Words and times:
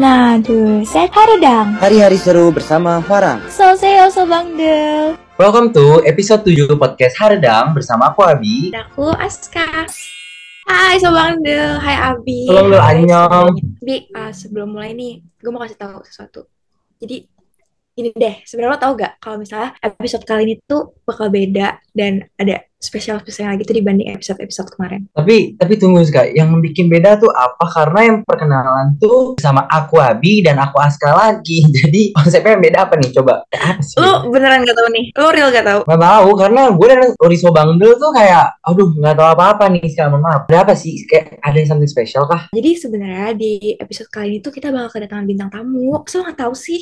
Nah, 0.00 0.40
tuh, 0.40 0.80
set 0.88 1.12
haridang. 1.12 1.76
Hari-hari 1.76 2.16
seru 2.16 2.48
bersama 2.48 3.04
Farang. 3.04 3.44
So 3.52 3.76
bangdel. 4.24 5.20
Welcome 5.36 5.76
to 5.76 6.00
episode 6.08 6.40
7 6.40 6.72
podcast 6.80 7.20
Haredang 7.20 7.76
bersama 7.76 8.08
aku 8.08 8.24
Abi. 8.24 8.72
Dan 8.72 8.88
aku 8.88 9.12
Aska. 9.12 9.84
Hai 10.64 10.96
Sobang 10.96 11.44
Del, 11.44 11.76
hai 11.84 12.16
Abi. 12.16 12.48
Halo, 12.48 12.72
halo, 12.72 12.78
annyeong. 12.80 13.52
Bi, 13.84 14.08
uh, 14.16 14.32
sebelum 14.32 14.72
mulai 14.72 14.96
nih, 14.96 15.20
gue 15.20 15.50
mau 15.52 15.60
kasih 15.60 15.76
tahu 15.76 16.00
sesuatu. 16.08 16.48
Jadi 16.96 17.20
ini 18.00 18.08
deh, 18.16 18.40
sebenarnya 18.48 18.72
lo 18.72 18.80
tau 18.80 18.96
gak 18.96 19.20
kalau 19.20 19.36
misalnya 19.36 19.76
episode 19.84 20.24
kali 20.24 20.48
ini 20.48 20.54
tuh 20.64 20.96
bakal 21.04 21.28
beda 21.28 21.76
dan 21.92 22.24
ada 22.40 22.64
spesial-spesial 22.80 23.52
lagi 23.52 23.68
tuh 23.68 23.76
dibanding 23.76 24.08
episode-episode 24.16 24.72
kemarin. 24.72 25.04
Tapi 25.12 25.54
tapi 25.60 25.76
tunggu 25.76 26.00
sekali, 26.00 26.32
yang 26.32 26.56
bikin 26.64 26.88
beda 26.88 27.20
tuh 27.20 27.28
apa? 27.28 27.68
Karena 27.68 28.00
yang 28.08 28.18
perkenalan 28.24 28.96
tuh 28.96 29.36
sama 29.36 29.68
aku 29.68 30.00
Abi 30.00 30.40
dan 30.40 30.56
aku 30.56 30.80
Aska 30.80 31.12
lagi. 31.12 31.68
Jadi 31.78 32.16
konsepnya 32.16 32.56
yang 32.56 32.64
beda 32.64 32.78
apa 32.88 32.94
nih? 32.96 33.10
Coba. 33.12 33.44
Lo 34.00 34.32
beneran 34.32 34.64
gak 34.64 34.76
tau 34.76 34.88
nih? 34.88 35.06
Lo 35.12 35.28
real 35.28 35.52
gak 35.52 35.66
tau? 35.68 35.80
Gak 35.84 36.00
tahu 36.00 36.28
karena 36.40 36.62
gue 36.72 36.86
dan 36.88 37.00
Oriso 37.20 37.52
Bangdel 37.52 38.00
tuh 38.00 38.10
kayak 38.16 38.56
aduh 38.64 38.88
nggak 38.96 39.14
tahu 39.14 39.28
apa-apa 39.36 39.64
nih 39.68 39.84
sekarang 39.92 40.16
maaf. 40.16 40.48
Ada 40.48 40.64
apa 40.64 40.72
sih? 40.72 41.04
Kayak 41.04 41.36
ada 41.44 41.56
yang 41.60 41.68
something 41.68 41.90
special 41.92 42.24
kah? 42.24 42.48
Jadi 42.56 42.70
sebenarnya 42.80 43.36
di 43.36 43.76
episode 43.76 44.08
kali 44.08 44.26
ini 44.32 44.38
tuh 44.40 44.56
kita 44.56 44.72
bakal 44.72 44.96
kedatangan 44.96 45.28
bintang 45.28 45.52
tamu. 45.52 46.00
Lo 46.00 46.00
gak 46.00 46.38
tau 46.40 46.56
sih? 46.56 46.80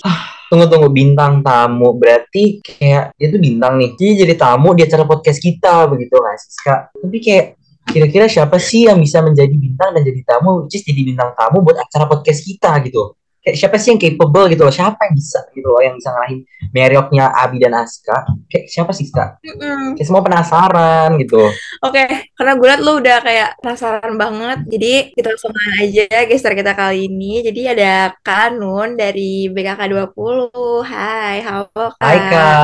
Tunggu 0.49 0.71
tunggu 0.71 0.89
bintang 0.95 1.43
tamu 1.43 1.99
berarti 1.99 2.63
kayak 2.63 3.19
dia 3.19 3.29
tuh 3.35 3.43
bintang 3.43 3.75
nih. 3.83 3.91
Dia 3.99 4.11
jadi 4.23 4.35
tamu 4.39 4.79
di 4.79 4.87
acara 4.87 5.03
podcast 5.03 5.43
kita 5.43 5.88
begitu 5.91 6.15
nggak 6.15 6.37
sih 6.39 6.61
Kak? 6.63 6.81
Tapi 6.95 7.19
kayak 7.19 7.47
kira-kira 7.89 8.27
siapa 8.29 8.61
sih 8.61 8.85
yang 8.87 9.01
bisa 9.01 9.25
menjadi 9.25 9.55
bintang 9.57 9.97
dan 9.97 10.03
jadi 10.05 10.21
tamu, 10.29 10.65
which 10.65 10.77
is 10.77 10.85
jadi 10.85 11.01
bintang 11.03 11.33
tamu 11.33 11.65
buat 11.65 11.81
acara 11.81 12.05
podcast 12.05 12.45
kita 12.45 12.77
gitu. 12.85 13.17
Kayak 13.39 13.57
siapa 13.65 13.77
sih 13.81 13.89
yang 13.95 14.01
capable 14.03 14.47
gitu 14.53 14.63
loh, 14.67 14.75
siapa 14.75 15.01
yang 15.09 15.15
bisa 15.17 15.41
gitu 15.57 15.69
loh, 15.73 15.81
yang 15.81 15.97
bisa 15.97 16.13
ngalahin 16.13 16.45
Merioknya 16.69 17.33
Abi 17.33 17.57
dan 17.63 17.81
Aska. 17.81 18.29
Kayak 18.45 18.67
siapa 18.69 18.93
sih 18.93 19.09
Kak? 19.09 19.41
Mm-mm. 19.41 19.97
Kayak 19.97 20.05
semua 20.05 20.21
penasaran 20.21 21.17
gitu. 21.17 21.49
Oke, 21.81 22.29
karena 22.37 22.53
gue 22.61 22.67
liat 22.69 22.83
lo 22.85 23.01
udah 23.01 23.19
kayak 23.25 23.57
penasaran 23.65 24.15
banget. 24.21 24.59
Jadi 24.69 24.93
kita 25.17 25.33
langsung 25.33 25.55
aja 25.55 26.19
geser 26.29 26.53
kita 26.53 26.77
kali 26.77 27.09
ini. 27.09 27.41
Jadi 27.41 27.61
ada 27.73 28.13
Kanun 28.21 29.01
dari 29.01 29.49
BKK 29.49 29.81
20. 29.97 30.85
Hai, 30.85 31.41
halo 31.41 31.73
Kak. 31.73 31.97
Hai 32.05 32.19
Kak. 32.29 32.55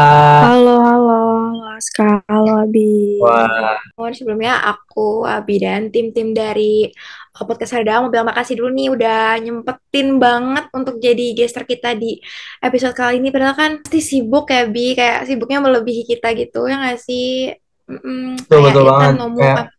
Halo, 0.52 0.76
halo, 0.84 1.18
halo 1.74 2.52
Abi. 2.62 3.18
Wah, 3.18 3.78
Mohon 3.98 4.14
sebelumnya 4.14 4.62
aku, 4.62 5.26
Abi, 5.26 5.58
dan 5.58 5.90
tim-tim 5.90 6.30
dari 6.30 6.86
uh, 7.34 7.44
Podcast 7.44 7.74
Hardang 7.74 8.06
mau 8.06 8.10
bilang 8.14 8.30
makasih 8.30 8.58
dulu 8.58 8.70
nih 8.70 8.88
udah 8.94 9.42
nyempetin 9.42 10.22
banget 10.22 10.70
untuk 10.70 11.02
jadi 11.02 11.34
gester 11.34 11.66
kita 11.66 11.98
di 11.98 12.22
episode 12.62 12.94
kali 12.94 13.18
ini. 13.18 13.34
Padahal 13.34 13.58
kan 13.58 13.70
pasti 13.82 13.98
sibuk 14.00 14.46
ya, 14.48 14.70
Bi. 14.70 14.94
Kayak 14.94 15.26
sibuknya 15.26 15.58
melebihi 15.58 16.06
kita 16.06 16.30
gitu, 16.38 16.70
ya 16.70 16.78
nggak 16.78 17.00
sih? 17.02 17.50
Mm-mm, 17.84 18.40
Betul, 18.40 18.48
kayak 18.48 18.64
betul 18.64 18.82
kita 18.84 18.92
banget. 18.94 19.14
ngomong 19.20 19.40
Kayak- 19.42 19.58
apa. 19.58 19.72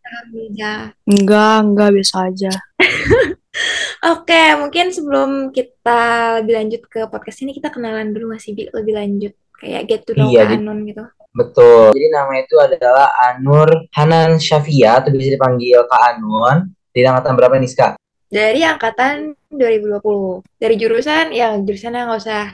Enggak, 1.10 1.54
enggak 1.64 1.90
biasa 1.96 2.14
aja. 2.30 2.52
Oke, 4.14 4.42
mungkin 4.60 4.86
sebelum 4.92 5.30
kita 5.50 6.02
lebih 6.44 6.54
lanjut 6.54 6.82
ke 6.86 7.00
podcast 7.08 7.40
ini, 7.42 7.56
kita 7.56 7.72
kenalan 7.72 8.12
dulu 8.12 8.30
nggak 8.30 8.42
sih, 8.44 8.52
Bi? 8.52 8.68
Lebih 8.70 8.94
lanjut. 8.94 9.34
Kayak 9.56 9.82
get 9.88 10.00
to 10.04 10.12
know 10.12 10.28
Iya, 10.28 10.44
Kak 10.46 10.60
Anon 10.60 10.84
gitu. 10.84 11.00
Betul. 11.36 11.92
Jadi 11.92 12.08
nama 12.08 12.32
itu 12.40 12.56
adalah 12.56 13.12
Anur 13.28 13.68
Hanan 13.92 14.40
Syafia, 14.40 15.04
atau 15.04 15.12
bisa 15.12 15.36
dipanggil 15.36 15.84
Kak 15.84 16.16
Anun. 16.16 16.72
Di 16.90 17.04
angkatan 17.04 17.36
berapa 17.36 17.60
nih 17.60 17.70
Kak? 17.76 17.92
Dari 18.26 18.64
angkatan 18.64 19.36
2020. 19.52 20.42
Dari 20.58 20.74
jurusan, 20.80 21.30
ya 21.30 21.54
jurusannya 21.60 22.08
nggak 22.08 22.20
usah 22.24 22.44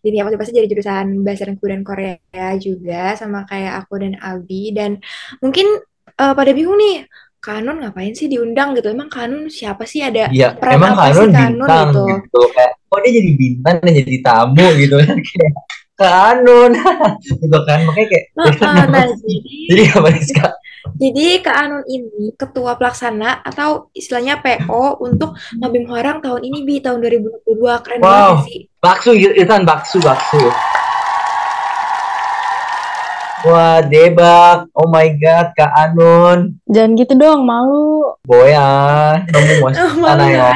jadi 0.00 0.24
apa 0.24 0.40
pasti 0.40 0.56
jadi 0.56 0.66
jurusan 0.66 1.20
Bahasa 1.20 1.44
dan 1.44 1.60
Kebudayaan 1.60 1.84
Korea 1.84 2.48
juga, 2.56 3.14
sama 3.14 3.44
kayak 3.44 3.84
aku 3.84 4.00
dan 4.00 4.16
Abi. 4.18 4.72
Dan 4.72 4.98
mungkin 5.44 5.78
eh, 6.16 6.34
pada 6.34 6.50
bingung 6.56 6.80
nih, 6.80 7.04
Kanon 7.40 7.80
ngapain 7.80 8.12
sih 8.12 8.28
diundang 8.28 8.76
gitu? 8.76 8.92
Emang 8.92 9.08
Kanon 9.08 9.48
siapa 9.48 9.88
sih 9.88 10.04
ada? 10.04 10.28
Iya, 10.28 10.56
peran 10.60 10.76
emang 10.76 10.92
apa 10.92 11.02
Kanun 11.08 11.16
sih 11.16 11.32
Kanun 11.32 11.68
bintang 11.68 11.88
gitu? 11.88 12.04
gitu. 12.04 12.40
Kayak, 12.52 12.72
oh 12.92 12.98
dia 13.00 13.12
jadi 13.16 13.30
bintang 13.32 13.76
dan 13.80 13.92
jadi 13.96 14.16
tamu 14.20 14.66
gitu 14.76 14.96
kan. 15.00 15.16
Kayak, 16.00 16.40
Kanun. 16.40 16.72
gitu 17.36 17.58
kan. 17.68 17.78
Makanya 17.84 18.06
kayak, 18.08 18.24
Heeh, 18.32 18.84
nah, 18.88 19.04
jadi 19.04 19.36
jadi 19.70 19.82
apa 19.92 20.08
nih 20.08 20.24
Kak? 20.32 20.52
Jadi 20.96 21.26
Kak 21.44 21.56
Anun 21.60 21.84
ini 21.86 22.32
ketua 22.34 22.72
pelaksana 22.74 23.44
atau 23.44 23.92
istilahnya 23.92 24.40
PO 24.40 24.96
untuk 24.98 25.36
Mabim 25.54 25.84
Horang 25.84 26.24
tahun 26.24 26.40
ini 26.40 26.64
Bi 26.64 26.80
tahun 26.80 27.04
2022 27.04 27.84
keren 27.84 28.00
Wow. 28.00 28.08
banget 28.08 28.38
sih. 28.48 28.60
Bakso, 28.80 29.12
Irfan, 29.12 29.68
bakso, 29.68 30.00
bakso. 30.00 30.40
Wah, 33.40 33.80
debak. 33.80 34.68
Oh 34.72 34.84
my 34.84 35.08
God, 35.16 35.52
Kak 35.52 35.72
Anun. 35.72 36.60
Jangan 36.68 36.92
gitu 36.96 37.12
dong, 37.16 37.44
malu. 37.44 38.16
Boy 38.20 38.52
ah, 38.52 39.20
kamu 39.28 39.64
masih 39.64 39.80
Oh, 39.80 40.04
sana 40.04 40.24
ya. 40.28 40.52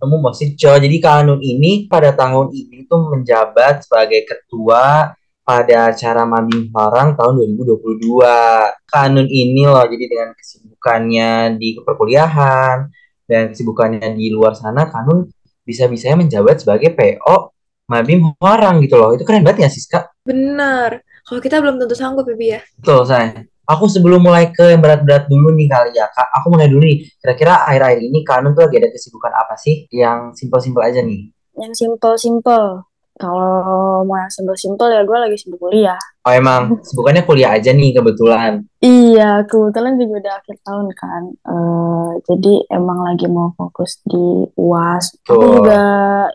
Masih 0.00 0.56
cowok. 0.56 0.78
Jadi 0.84 0.96
Kanun 1.00 1.40
ini 1.40 1.86
pada 1.88 2.12
tahun 2.12 2.52
ini 2.52 2.84
tuh 2.84 3.08
menjabat 3.12 3.88
sebagai 3.88 4.28
ketua 4.28 5.14
pada 5.46 5.94
acara 5.94 6.26
Mabim 6.26 6.68
Farang 6.74 7.14
tahun 7.14 7.38
2022. 7.56 8.90
Kanun 8.90 9.28
ini 9.30 9.62
loh, 9.62 9.86
jadi 9.86 10.04
dengan 10.10 10.28
kesibukannya 10.34 11.54
di 11.54 11.78
perkuliahan 11.78 12.90
dan 13.30 13.54
kesibukannya 13.54 14.18
di 14.18 14.34
luar 14.34 14.58
sana, 14.58 14.90
Kanun 14.90 15.30
bisa-bisanya 15.62 16.26
menjabat 16.26 16.62
sebagai 16.62 16.94
PO 16.94 17.54
Mabim 17.86 18.34
Farang 18.42 18.82
gitu 18.82 18.98
loh. 18.98 19.14
Itu 19.14 19.22
keren 19.22 19.46
banget 19.46 19.66
gak 19.66 19.72
sih, 19.74 19.86
Kak? 19.86 20.26
Bener. 20.26 21.06
Kalau 21.26 21.42
kita 21.42 21.58
belum 21.58 21.78
tentu 21.78 21.94
sanggup 21.98 22.26
ya 22.26 22.36
Bi 22.38 22.46
ya. 22.54 22.60
Betul, 22.78 23.02
saya. 23.06 23.46
Aku 23.66 23.90
sebelum 23.90 24.22
mulai 24.22 24.54
ke 24.54 24.70
yang 24.70 24.78
berat-berat 24.78 25.26
dulu 25.26 25.50
nih 25.50 25.66
kali 25.66 25.90
ya, 25.98 26.06
Kak. 26.06 26.30
Aku 26.38 26.54
mulai 26.54 26.70
dulu 26.70 26.86
nih. 26.86 27.02
Kira-kira 27.18 27.66
akhir-akhir 27.66 27.98
ini 27.98 28.22
Kanun 28.22 28.54
tuh 28.54 28.70
lagi 28.70 28.78
ada 28.78 28.94
kesibukan 28.94 29.32
apa 29.34 29.58
sih? 29.58 29.90
Yang 29.90 30.38
simpel-simpel 30.38 30.82
aja 30.86 31.02
nih. 31.02 31.34
Yang 31.58 31.72
simple-simple. 31.74 32.86
Kalau 33.16 34.04
mau 34.04 34.16
yang 34.20 34.28
simple-simple 34.28 34.92
ya 34.92 35.00
gue 35.00 35.16
lagi 35.16 35.40
sibuk 35.40 35.56
kuliah. 35.56 35.96
Oh 36.28 36.32
emang, 36.36 36.76
kesibukannya 36.84 37.24
kuliah 37.24 37.56
aja 37.56 37.72
nih 37.72 37.96
kebetulan. 37.96 38.60
Iya, 38.84 39.40
kebetulan 39.48 39.96
juga 39.96 40.14
udah 40.20 40.34
akhir 40.36 40.56
tahun 40.60 40.86
kan. 40.92 41.22
Eh, 41.32 42.10
jadi 42.28 42.54
emang 42.76 43.08
lagi 43.08 43.26
mau 43.32 43.56
fokus 43.56 44.04
di 44.04 44.44
UAS. 44.60 45.16
Aku 45.24 45.32
Betul. 45.32 45.48
juga 45.64 45.84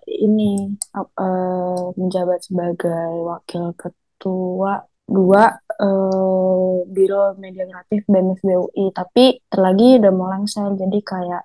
ini 0.09 0.73
eh, 0.97 1.83
menjabat 1.95 2.39
sebagai 2.49 3.07
wakil 3.29 3.77
ketua 3.77 4.81
dua 5.05 5.43
eh, 5.81 6.75
Biro 6.87 7.33
Media 7.41 7.65
Kreatif 7.65 8.05
BMFBUI. 8.05 8.85
Tapi 8.93 9.41
terlagi 9.49 9.97
udah 9.97 10.11
mau 10.13 10.29
lengser, 10.29 10.69
jadi 10.77 10.99
kayak 11.01 11.43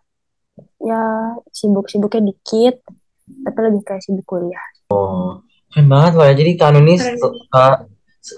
ya 0.80 1.02
sibuk-sibuknya 1.52 2.32
dikit, 2.32 2.84
tapi 3.44 3.58
lebih 3.64 3.82
kayak 3.84 4.02
sibuk 4.04 4.24
kuliah. 4.28 4.66
Keren 5.72 5.86
banget 5.90 6.12
loh 6.16 6.26
ya. 6.28 6.34
Jadi 6.36 6.50
Kanun 6.56 6.86
ini, 6.88 6.96
Keren. 6.96 7.16
uh, 7.52 7.76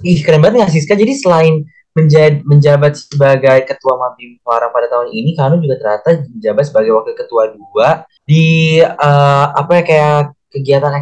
ih 0.03 0.19
keren 0.25 0.41
banget 0.43 0.55
nggak 0.65 0.73
sih, 0.75 0.83
Kak? 0.87 0.99
Jadi 0.99 1.13
selain 1.15 1.55
menjadi 1.95 2.43
menjabat 2.47 2.95
sebagai 2.95 3.67
ketua 3.67 3.99
Mabim 3.99 4.39
Farang 4.43 4.71
pada 4.71 4.87
tahun 4.91 5.11
ini, 5.11 5.35
Kanun 5.35 5.63
juga 5.63 5.77
ternyata 5.79 6.25
menjabat 6.31 6.65
sebagai 6.67 6.93
wakil 6.95 7.15
ketua 7.15 7.43
dua 7.55 7.89
di 8.23 8.79
uh, 8.83 9.47
apa 9.55 9.71
ya 9.79 9.83
kayak 9.85 10.19
kegiatan 10.49 10.93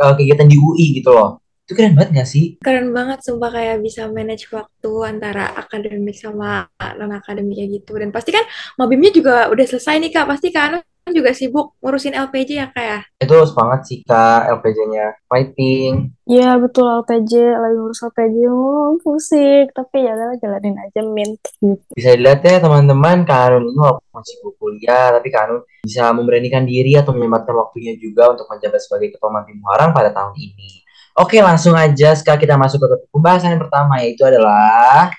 uh, 0.00 0.14
kegiatan 0.14 0.46
di 0.46 0.56
UI 0.56 1.02
gitu 1.02 1.10
loh. 1.12 1.41
Itu 1.72 1.80
keren 1.80 1.96
banget 1.96 2.10
nggak 2.12 2.28
sih? 2.28 2.44
Keren 2.60 2.92
banget 2.92 3.24
sumpah 3.24 3.48
kayak 3.48 3.80
bisa 3.80 4.04
manage 4.12 4.52
waktu 4.52 4.92
antara 5.08 5.56
akademik 5.56 6.12
sama 6.12 6.68
non 7.00 7.16
akademiknya 7.16 7.80
gitu. 7.80 7.96
Dan 7.96 8.12
pasti 8.12 8.28
kan 8.28 8.44
Mabimnya 8.76 9.08
juga 9.08 9.48
udah 9.48 9.64
selesai 9.64 9.96
nih 10.04 10.12
Kak. 10.12 10.28
Pasti 10.28 10.52
Kak 10.52 10.64
Anun 10.68 10.84
juga 11.16 11.32
sibuk 11.32 11.80
ngurusin 11.80 12.12
LPJ 12.12 12.50
ya 12.60 12.68
Kak 12.68 12.84
ya. 12.84 13.00
Itu 13.24 13.40
semangat 13.48 13.88
sih 13.88 14.04
Kak, 14.04 14.52
LPJ-nya 14.60 15.16
fighting. 15.32 16.12
Iya 16.28 16.60
betul 16.60 16.92
LPJ, 16.92 17.32
lagi 17.56 17.76
ngurus 17.80 18.04
LPJ, 18.04 18.36
oh, 18.52 19.00
pusing. 19.00 19.66
Tapi 19.72 19.96
ya 20.04 20.12
udah 20.12 20.36
jalanin 20.44 20.76
aja 20.76 21.00
mint. 21.08 21.40
Bisa 21.96 22.12
dilihat 22.12 22.44
ya 22.44 22.60
teman-teman, 22.60 23.24
Kak 23.24 23.48
Anun 23.48 23.72
ini 23.72 23.80
walaupun 23.80 24.12
masih 24.12 24.34
kuliah, 24.60 25.08
tapi 25.08 25.32
Kak 25.32 25.64
bisa 25.82 26.12
memberanikan 26.12 26.68
diri 26.68 26.94
atau 26.94 27.16
menyempatkan 27.16 27.56
waktunya 27.56 27.96
juga 27.96 28.30
untuk 28.30 28.44
menjabat 28.46 28.78
sebagai 28.78 29.16
ketua 29.16 29.32
Mabim 29.32 29.56
Muharram 29.58 29.90
pada 29.90 30.12
tahun 30.12 30.36
ini. 30.36 30.81
Oke, 31.12 31.44
langsung 31.44 31.76
aja 31.76 32.16
sekarang 32.16 32.40
kita 32.40 32.56
masuk 32.56 32.80
ke 32.80 32.88
pembahasan 33.12 33.56
yang 33.56 33.62
pertama 33.68 34.00
yaitu 34.00 34.24
adalah 34.24 35.12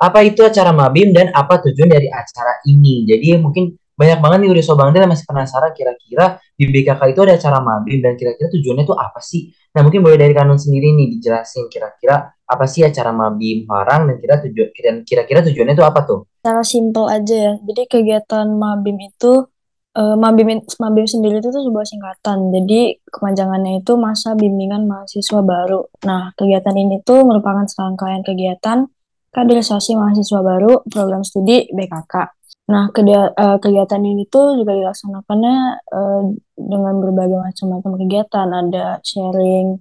apa 0.00 0.18
itu 0.22 0.46
acara 0.46 0.70
Mabim 0.70 1.10
dan 1.10 1.34
apa 1.34 1.58
tujuan 1.66 1.90
dari 1.90 2.06
acara 2.06 2.62
ini. 2.70 3.02
Jadi 3.02 3.34
mungkin 3.36 3.74
banyak 3.98 4.16
banget 4.22 4.38
nih 4.46 4.50
udah 4.56 4.64
Sobangdel 4.64 5.04
yang 5.04 5.12
masih 5.12 5.28
penasaran 5.28 5.76
kira-kira 5.76 6.40
di 6.56 6.64
BKK 6.72 7.02
itu 7.12 7.20
ada 7.20 7.34
acara 7.36 7.58
Mabim 7.60 8.00
dan 8.00 8.16
kira-kira 8.16 8.48
tujuannya 8.48 8.88
itu 8.88 8.94
apa 8.96 9.20
sih? 9.20 9.52
Nah, 9.76 9.84
mungkin 9.84 10.00
boleh 10.00 10.16
dari 10.16 10.32
Kanun 10.32 10.56
sendiri 10.56 10.96
nih 10.96 11.18
dijelasin 11.18 11.68
kira-kira 11.68 12.32
apa 12.32 12.64
sih 12.64 12.80
acara 12.80 13.12
Mabim 13.12 13.68
Farang 13.68 14.08
dan 14.08 14.16
kira 14.16 14.40
tujuan 14.40 14.68
dan 14.72 14.96
kira-kira 15.04 15.44
tujuannya 15.44 15.74
itu 15.76 15.84
apa 15.84 16.00
tuh? 16.08 16.24
Cara 16.40 16.64
simple 16.64 17.06
aja 17.12 17.36
ya. 17.36 17.52
Jadi 17.60 17.82
kegiatan 17.90 18.46
Mabim 18.56 18.96
itu 19.04 19.44
eh, 20.00 20.16
Mabim, 20.16 21.06
sendiri 21.06 21.44
itu 21.44 21.48
tuh 21.52 21.62
sebuah 21.68 21.84
singkatan. 21.84 22.48
Jadi 22.56 22.96
kepanjangannya 23.04 23.84
itu 23.84 23.92
Masa 24.00 24.32
Bimbingan 24.32 24.88
Mahasiswa 24.88 25.40
Baru. 25.44 25.92
Nah, 26.08 26.32
kegiatan 26.34 26.74
ini 26.74 27.04
tuh 27.04 27.22
merupakan 27.28 27.64
serangkaian 27.68 28.24
kegiatan 28.24 28.88
kaderisasi 29.30 29.94
mahasiswa 29.94 30.42
baru 30.42 30.82
program 30.90 31.22
studi 31.22 31.70
BKK. 31.70 32.14
Nah, 32.74 32.90
eh, 32.90 33.58
kegiatan 33.62 34.02
ini 34.02 34.26
tuh 34.26 34.58
juga 34.58 34.72
dilaksanakannya 34.74 35.56
eh, 35.78 36.22
dengan 36.58 36.94
berbagai 36.98 37.38
macam-macam 37.38 37.92
kegiatan. 38.00 38.46
Ada 38.48 38.86
sharing, 39.04 39.78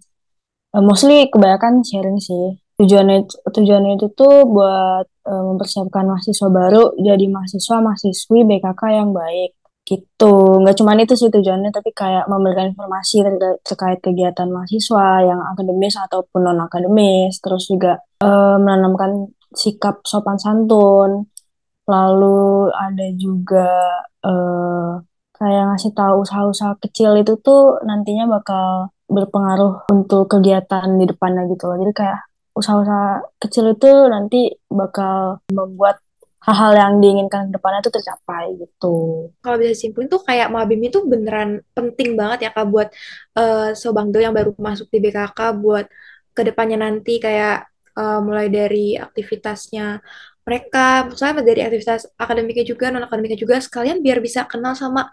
mostly 0.84 1.32
kebanyakan 1.32 1.82
sharing 1.82 2.20
sih. 2.22 2.60
Tujuannya 2.80 3.28
tujuannya 3.52 4.00
itu 4.00 4.08
tuh 4.16 4.48
buat 4.48 5.04
mempersiapkan 5.30 6.10
mahasiswa 6.10 6.48
baru 6.50 6.96
jadi 6.98 7.28
mahasiswa 7.30 7.78
mahasiswi 7.86 8.40
BKK 8.50 8.82
yang 8.98 9.12
baik 9.14 9.59
gitu. 9.90 10.34
Nggak 10.62 10.78
cuma 10.80 10.94
itu 11.02 11.16
sih 11.18 11.30
tujuannya, 11.34 11.74
tapi 11.74 11.90
kayak 12.02 12.30
memberikan 12.30 12.70
informasi 12.72 13.26
terkait, 13.66 14.00
kegiatan 14.06 14.48
mahasiswa 14.54 15.26
yang 15.26 15.42
akademis 15.42 15.96
ataupun 15.98 16.40
non 16.46 16.62
akademis. 16.62 17.42
Terus 17.42 17.64
juga 17.72 17.98
eh, 18.22 18.58
menanamkan 18.62 19.34
sikap 19.50 20.06
sopan 20.06 20.38
santun. 20.38 21.26
Lalu 21.90 22.70
ada 22.70 23.08
juga 23.18 23.70
eh, 24.22 24.92
kayak 25.40 25.64
ngasih 25.74 25.92
tahu 25.98 26.16
usaha-usaha 26.28 26.74
kecil 26.84 27.12
itu 27.18 27.34
tuh 27.42 27.82
nantinya 27.88 28.26
bakal 28.30 28.94
berpengaruh 29.10 29.90
untuk 29.90 30.30
kegiatan 30.30 30.86
di 31.00 31.06
depannya 31.10 31.50
gitu 31.50 31.66
loh. 31.66 31.78
Jadi 31.82 31.94
kayak 31.98 32.20
usaha-usaha 32.54 33.40
kecil 33.42 33.74
itu 33.74 33.90
nanti 34.12 34.54
bakal 34.70 35.42
membuat 35.50 36.04
hal-hal 36.46 36.72
yang 36.82 36.94
diinginkan 37.04 37.42
ke 37.48 37.52
depannya 37.56 37.80
itu 37.84 37.92
tercapai 37.92 38.46
gitu. 38.64 38.96
Kalau 39.44 39.56
bisa 39.60 39.74
simpulin 39.76 40.08
tuh 40.08 40.22
kayak 40.24 40.48
Mabim 40.56 40.82
itu 40.88 41.00
beneran 41.04 41.60
penting 41.76 42.16
banget 42.20 42.48
ya 42.48 42.52
Kak 42.56 42.66
buat 42.72 42.88
eh 43.40 43.70
Sobangdo 43.76 44.18
yang 44.24 44.34
baru 44.38 44.52
masuk 44.56 44.88
di 44.94 44.98
BKK 45.04 45.40
buat 45.64 45.86
ke 46.36 46.42
depannya 46.48 46.78
nanti 46.86 47.20
kayak 47.20 47.68
eh, 48.00 48.20
mulai 48.24 48.48
dari 48.48 48.96
aktivitasnya 48.96 50.00
mereka, 50.48 51.06
misalnya 51.06 51.46
dari 51.46 51.62
aktivitas 51.62 52.02
akademiknya 52.18 52.66
juga, 52.66 52.90
non 52.90 53.06
akademiknya 53.06 53.38
juga, 53.38 53.62
sekalian 53.62 54.02
biar 54.02 54.18
bisa 54.18 54.50
kenal 54.50 54.74
sama 54.74 55.06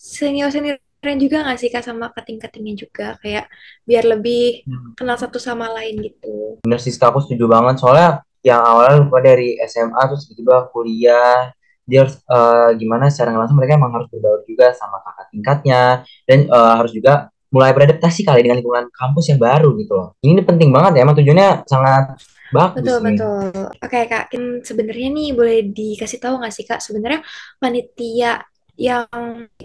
senior-seniornya 0.00 1.16
juga 1.20 1.44
nggak 1.44 1.58
sih 1.60 1.68
Kak 1.68 1.84
sama 1.84 2.08
kating-katingnya 2.16 2.74
juga 2.88 3.06
kayak 3.20 3.50
biar 3.84 4.04
lebih 4.16 4.64
Hmm. 4.64 4.96
kenal 4.96 5.16
satu 5.20 5.36
sama 5.36 5.68
lain 5.76 6.00
gitu. 6.08 6.56
Bener 6.64 6.80
sih, 6.80 6.94
Kak, 6.96 7.12
aku 7.12 7.20
setuju 7.28 7.44
banget. 7.50 7.76
Soalnya 7.82 8.24
yang 8.48 8.60
awalnya 8.64 9.04
lupa 9.04 9.18
dari 9.20 9.60
SMA 9.68 10.00
terus 10.08 10.24
tiba-tiba 10.32 10.72
kuliah, 10.72 11.52
dia 11.88 12.04
harus 12.04 12.16
eh, 12.20 12.70
gimana 12.80 13.12
secara 13.12 13.36
langsung 13.36 13.56
mereka 13.60 13.76
emang 13.76 13.92
harus 13.92 14.08
berbaur 14.12 14.40
juga 14.48 14.72
sama 14.76 15.00
kakak 15.04 15.26
tingkatnya 15.32 15.82
dan 16.24 16.38
eh, 16.48 16.72
harus 16.80 16.92
juga 16.96 17.32
mulai 17.48 17.72
beradaptasi 17.72 18.28
kali 18.28 18.44
dengan 18.44 18.60
lingkungan 18.60 18.92
kampus 18.92 19.32
yang 19.32 19.40
baru 19.40 19.72
gitu 19.80 19.92
loh. 19.96 20.08
Ini 20.20 20.44
penting 20.44 20.68
banget 20.68 21.00
ya, 21.00 21.00
emang 21.04 21.16
tujuannya 21.16 21.64
sangat 21.64 22.04
bagus 22.52 22.80
Betul, 22.80 22.98
nih. 23.00 23.16
betul. 23.16 23.44
Oke, 23.84 23.98
Kak, 24.08 24.24
sebenarnya 24.64 25.08
nih 25.12 25.28
boleh 25.32 25.58
dikasih 25.72 26.18
tahu 26.20 26.40
nggak 26.40 26.52
sih, 26.52 26.64
Kak, 26.68 26.80
sebenarnya 26.80 27.20
panitia 27.56 28.44
yang 28.78 29.10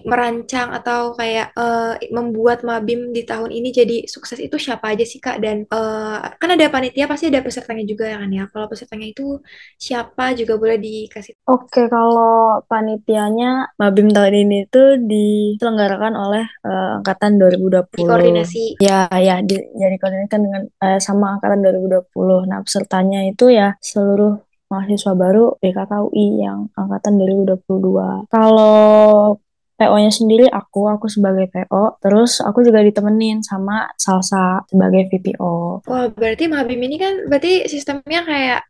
merancang 0.01 0.74
atau 0.74 1.13
kayak 1.13 1.54
eh, 1.54 2.10
membuat 2.10 2.65
Mabim 2.65 3.13
di 3.13 3.21
tahun 3.24 3.54
ini 3.54 3.69
jadi 3.69 3.98
sukses 4.10 4.42
itu 4.42 4.57
siapa 4.57 4.89
aja 4.89 5.06
sih, 5.06 5.21
Kak? 5.21 5.38
Dan 5.38 5.69
eh, 5.69 6.19
kan 6.42 6.50
ada 6.50 6.65
panitia, 6.74 7.06
pasti 7.06 7.30
ada 7.30 7.45
pesertanya 7.45 7.86
juga 7.86 8.10
ya 8.10 8.18
kan 8.18 8.30
ya. 8.33 8.44
Kalau 8.50 8.65
pesertanya 8.65 9.07
itu 9.13 9.38
siapa 9.77 10.33
juga 10.33 10.57
boleh 10.57 10.81
dikasih 10.81 11.38
Oke, 11.45 11.86
kalau 11.94 12.65
panitianya 12.65 13.77
Mabim 13.77 14.10
tahun 14.10 14.50
ini 14.50 14.65
tuh 14.74 14.98
diselenggarakan 14.98 16.13
oleh 16.18 16.45
eh, 16.66 16.92
angkatan 16.98 17.38
2020. 17.38 18.09
koordinasi. 18.09 18.81
Ya, 18.81 19.06
ya, 19.13 19.45
di, 19.45 19.62
jadi 19.77 19.95
koordinasikan 20.01 20.42
dengan 20.42 20.62
eh, 20.81 20.98
sama 20.98 21.38
angkatan 21.38 21.62
2020. 21.62 22.50
Nah, 22.50 22.59
pesertanya 22.66 23.30
itu 23.30 23.54
ya 23.54 23.77
seluruh 23.77 24.52
mahasiswa 24.73 25.13
baru 25.13 25.53
BKK 25.61 25.91
UI 26.09 26.41
yang 26.41 26.73
angkatan 26.73 27.21
2022. 27.21 28.33
Kalau 28.33 29.37
PO-nya 29.73 30.11
sendiri 30.13 30.45
aku, 30.49 30.85
aku 30.89 31.09
sebagai 31.09 31.49
PO, 31.49 31.97
terus 32.01 32.41
aku 32.41 32.61
juga 32.61 32.81
ditemenin 32.81 33.41
sama 33.41 33.89
Salsa 33.97 34.61
sebagai 34.69 35.09
VPO. 35.09 35.85
Wah, 35.85 36.07
berarti 36.13 36.45
Mabim 36.49 36.81
ini 36.81 36.97
kan 37.01 37.13
berarti 37.25 37.65
sistemnya 37.65 38.21
kayak 38.25 38.61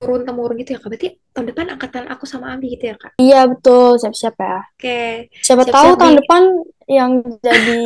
turun 0.00 0.24
temurun 0.24 0.56
gitu 0.56 0.74
ya, 0.74 0.78
Kak. 0.80 0.88
Berarti 0.88 1.08
tahun 1.36 1.46
depan 1.52 1.66
angkatan 1.76 2.04
aku 2.08 2.24
sama 2.24 2.56
Abi 2.56 2.72
gitu 2.72 2.88
ya, 2.92 2.96
Kak. 2.96 3.12
Iya, 3.20 3.40
betul, 3.52 4.00
siap-siap 4.00 4.34
ya. 4.40 4.58
Oke, 4.76 5.28
Siapa 5.44 5.62
Siap-siap 5.68 5.74
tahu 5.76 5.90
tahun 6.00 6.12
nih. 6.12 6.18
depan 6.24 6.42
yang 6.88 7.10
jadi 7.44 7.84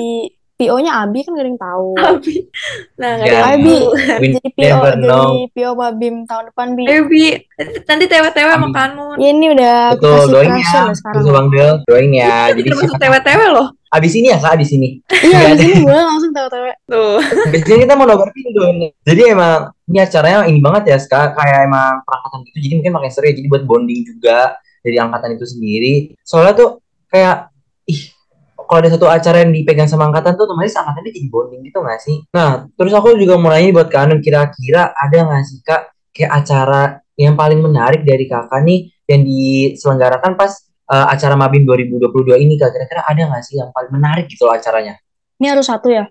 PO-nya 0.60 0.92
Abi 1.00 1.24
kan 1.24 1.32
gak 1.32 1.40
ada 1.40 1.48
yang 1.48 1.58
tahu. 1.58 1.88
Abi. 2.12 2.34
Nah, 2.94 3.10
nggak 3.16 3.24
ada 3.24 3.24
Ya, 3.24 3.32
yang 3.32 3.48
Abi 3.48 3.76
jadi 4.20 4.28
PO 4.50 4.60
never 4.60 4.92
jadi 4.92 5.06
know. 5.08 5.28
PO 5.48 5.70
Babim 5.72 6.14
tahun 6.24 6.44
depan 6.52 6.68
Bi. 6.76 6.84
Ayo, 6.84 7.02
Bi. 7.06 7.24
Nanti 7.82 8.04
TW-TW 8.04 8.48
sama. 8.50 8.66
Kanun. 8.70 9.16
Ya, 9.16 9.28
ini 9.30 9.46
udah 9.48 9.74
aku 9.90 9.96
Betul, 9.96 10.12
kasih 10.12 10.28
doain 10.30 10.52
ya, 10.52 10.60
sekarang. 10.92 11.14
Terus 11.16 11.26
Bang 11.26 11.48
Del, 11.48 11.72
doain 11.82 12.10
ya. 12.12 12.36
Jadi 12.52 12.68
Termasuk 12.68 12.84
siapa 12.86 13.00
TW-TW 13.18 13.40
loh. 13.50 13.68
abis 13.90 14.12
ini 14.14 14.30
ya 14.30 14.38
kak, 14.38 14.52
abis 14.54 14.70
ini. 14.70 14.88
Iya, 15.10 15.38
di 15.50 15.50
ada. 15.50 15.62
sini 15.66 15.82
boleh 15.82 16.04
langsung 16.06 16.30
tahu-tahu. 16.30 16.62
Tuh. 16.86 17.18
Abis 17.50 17.62
ini 17.64 17.78
kita 17.82 17.94
mau 17.94 18.06
nobar 18.06 18.30
video 18.30 18.70
nih. 18.70 18.90
Jadi 19.02 19.22
emang 19.26 19.58
ini 19.84 19.98
acaranya 19.98 20.46
ini 20.46 20.60
banget 20.60 20.82
ya, 20.86 20.96
Ska. 20.96 21.34
kayak 21.34 21.66
emang 21.66 21.98
perangkatan 22.06 22.38
gitu. 22.46 22.58
Jadi 22.60 22.74
mungkin 22.78 22.92
makin 22.94 23.10
seru 23.10 23.26
ya. 23.26 23.34
Jadi 23.34 23.48
buat 23.50 23.64
bonding 23.66 24.00
juga 24.04 24.54
dari 24.78 24.94
angkatan 24.94 25.34
itu 25.34 25.42
sendiri. 25.42 25.92
Soalnya 26.22 26.54
tuh 26.54 26.70
kayak 27.08 27.50
ih 27.84 28.14
kalau 28.70 28.86
ada 28.86 28.90
satu 28.94 29.10
acara 29.10 29.42
yang 29.42 29.50
dipegang 29.50 29.90
sama 29.90 30.06
angkatan 30.06 30.38
tuh 30.38 30.46
otomatis 30.46 30.78
angkatannya 30.78 31.10
jadi 31.10 31.26
bonding 31.26 31.60
gitu 31.66 31.82
gak 31.82 31.98
sih? 31.98 32.22
Nah, 32.30 32.70
terus 32.78 32.94
aku 32.94 33.18
juga 33.18 33.34
mau 33.34 33.50
nanya 33.50 33.74
buat 33.74 33.90
Kak 33.90 33.98
Anun, 34.06 34.22
kira-kira 34.22 34.94
ada 34.94 35.18
gak 35.26 35.42
sih 35.42 35.58
Kak 35.66 35.90
kayak 36.14 36.30
acara 36.30 36.82
yang 37.18 37.34
paling 37.34 37.58
menarik 37.58 38.06
dari 38.06 38.30
kakak 38.30 38.62
nih 38.62 38.86
yang 39.10 39.26
diselenggarakan 39.26 40.38
pas 40.38 40.54
eh, 40.86 41.06
acara 41.10 41.34
Mabim 41.34 41.66
2022 41.66 42.38
ini 42.38 42.54
Kak? 42.54 42.70
Kira-kira 42.70 43.02
ada 43.02 43.22
gak 43.34 43.42
sih 43.42 43.58
yang 43.58 43.74
paling 43.74 43.90
menarik 43.90 44.30
gitu 44.30 44.46
loh 44.46 44.54
acaranya? 44.54 44.94
Ini 45.42 45.46
harus 45.50 45.66
satu 45.66 45.90
ya. 45.90 46.06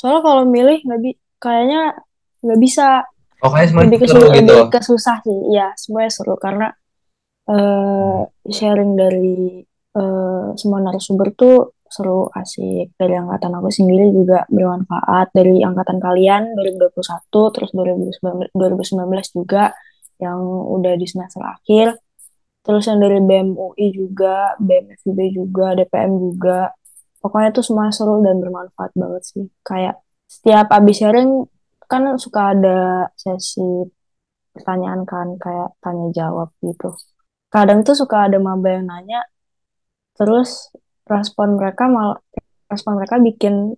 Soalnya 0.00 0.24
kalau 0.24 0.48
milih 0.48 0.80
nggak 0.88 1.00
bi 1.04 1.10
kayaknya 1.36 1.92
nggak 2.40 2.60
bisa. 2.62 3.04
Pokoknya 3.36 3.66
semuanya 3.68 3.86
Lebih 3.92 3.98
ke 4.00 4.06
seru 4.08 4.26
gitu. 4.32 4.34
lebih 4.38 4.60
ke 4.72 4.80
susah 4.80 5.16
sih. 5.20 5.38
Iya, 5.52 5.68
semuanya 5.76 6.10
seru 6.14 6.34
karena 6.40 6.68
eh 7.52 8.20
sharing 8.48 8.92
dari 8.96 9.60
eh, 9.98 10.46
semua 10.56 10.78
narasumber 10.80 11.34
tuh 11.36 11.77
seru, 11.90 12.28
asik. 12.32 12.94
Dari 12.94 13.14
angkatan 13.16 13.52
aku 13.58 13.68
sendiri 13.72 14.12
juga 14.12 14.44
bermanfaat. 14.48 15.32
Dari 15.34 15.60
angkatan 15.64 15.98
kalian 15.98 16.54
2021, 16.54 17.54
terus 17.54 17.70
2019, 17.74 18.52
2019 18.54 19.36
juga 19.36 19.72
yang 20.18 20.38
udah 20.74 20.94
di 20.98 21.06
semester 21.06 21.42
akhir. 21.42 21.98
Terus 22.62 22.84
yang 22.84 23.00
dari 23.00 23.18
BEM 23.24 23.56
UI 23.56 23.86
juga, 23.96 24.52
BEM 24.60 24.92
FIB 25.00 25.18
juga, 25.32 25.72
DPM 25.72 26.12
juga. 26.20 26.74
Pokoknya 27.18 27.50
tuh 27.56 27.64
semua 27.64 27.88
seru 27.88 28.20
dan 28.20 28.38
bermanfaat 28.38 28.92
banget 28.92 29.22
sih. 29.24 29.44
Kayak 29.64 30.02
setiap 30.28 30.68
abis 30.70 31.00
sharing 31.00 31.48
kan 31.88 32.04
suka 32.20 32.52
ada 32.52 33.08
sesi 33.16 33.88
pertanyaan 34.52 35.08
kan, 35.08 35.40
kayak 35.40 35.72
tanya 35.80 36.12
jawab 36.12 36.52
gitu. 36.60 36.92
Kadang 37.48 37.80
tuh 37.86 37.96
suka 37.96 38.28
ada 38.28 38.36
maba 38.36 38.68
yang 38.76 38.84
nanya, 38.92 39.24
terus 40.18 40.68
respon 41.08 41.56
mereka 41.58 41.84
malah 41.88 42.18
respon 42.72 42.92
mereka 43.00 43.16
bikin 43.18 43.74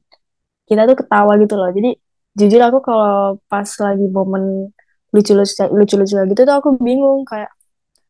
kita 0.69 0.87
tuh 0.91 0.97
ketawa 1.01 1.33
gitu 1.43 1.55
loh. 1.59 1.71
Jadi 1.71 1.91
jujur 2.39 2.61
aku 2.63 2.79
kalau 2.89 3.39
pas 3.51 3.67
lagi 3.67 4.07
momen 4.11 4.71
lucu-lucu 5.15 5.67
lucu-lucu 5.75 6.15
gitu 6.31 6.43
tuh 6.47 6.57
aku 6.61 6.79
bingung 6.79 7.27
kayak 7.27 7.51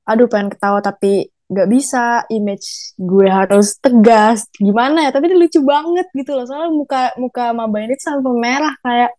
aduh 0.04 0.28
pengen 0.28 0.52
ketawa 0.52 0.84
tapi 0.84 1.32
nggak 1.50 1.68
bisa 1.74 2.24
image 2.30 2.94
gue 3.00 3.26
harus 3.26 3.76
tegas. 3.84 4.46
Gimana 4.54 5.08
ya? 5.08 5.10
Tapi 5.14 5.24
ini 5.32 5.36
lucu 5.42 5.60
banget 5.64 6.06
gitu 6.14 6.30
loh. 6.36 6.44
Soalnya 6.48 6.70
muka 6.72 7.00
muka 7.18 7.44
maba 7.56 7.78
ini 7.82 7.96
sampai 7.98 8.34
merah 8.44 8.74
kayak 8.84 9.10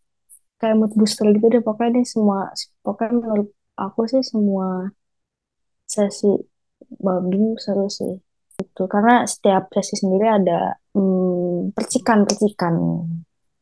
kayak 0.62 0.75
mood 0.79 0.93
booster 0.98 1.27
gitu 1.36 1.46
deh. 1.53 1.62
Pokoknya 1.65 2.00
deh 2.01 2.05
semua 2.08 2.39
pokoknya 2.86 3.13
menurut 3.20 3.50
aku 3.75 4.01
sih 4.12 4.22
semua 4.24 4.67
sesi 5.93 6.31
babim 7.05 7.43
seru 7.63 7.88
sih 7.98 8.13
itu 8.62 8.84
karena 8.86 9.25
setiap 9.25 9.70
sesi 9.74 10.00
sendiri 10.06 10.25
ada 10.30 10.77
hmm, 10.94 11.74
percikan-percikan 11.74 12.74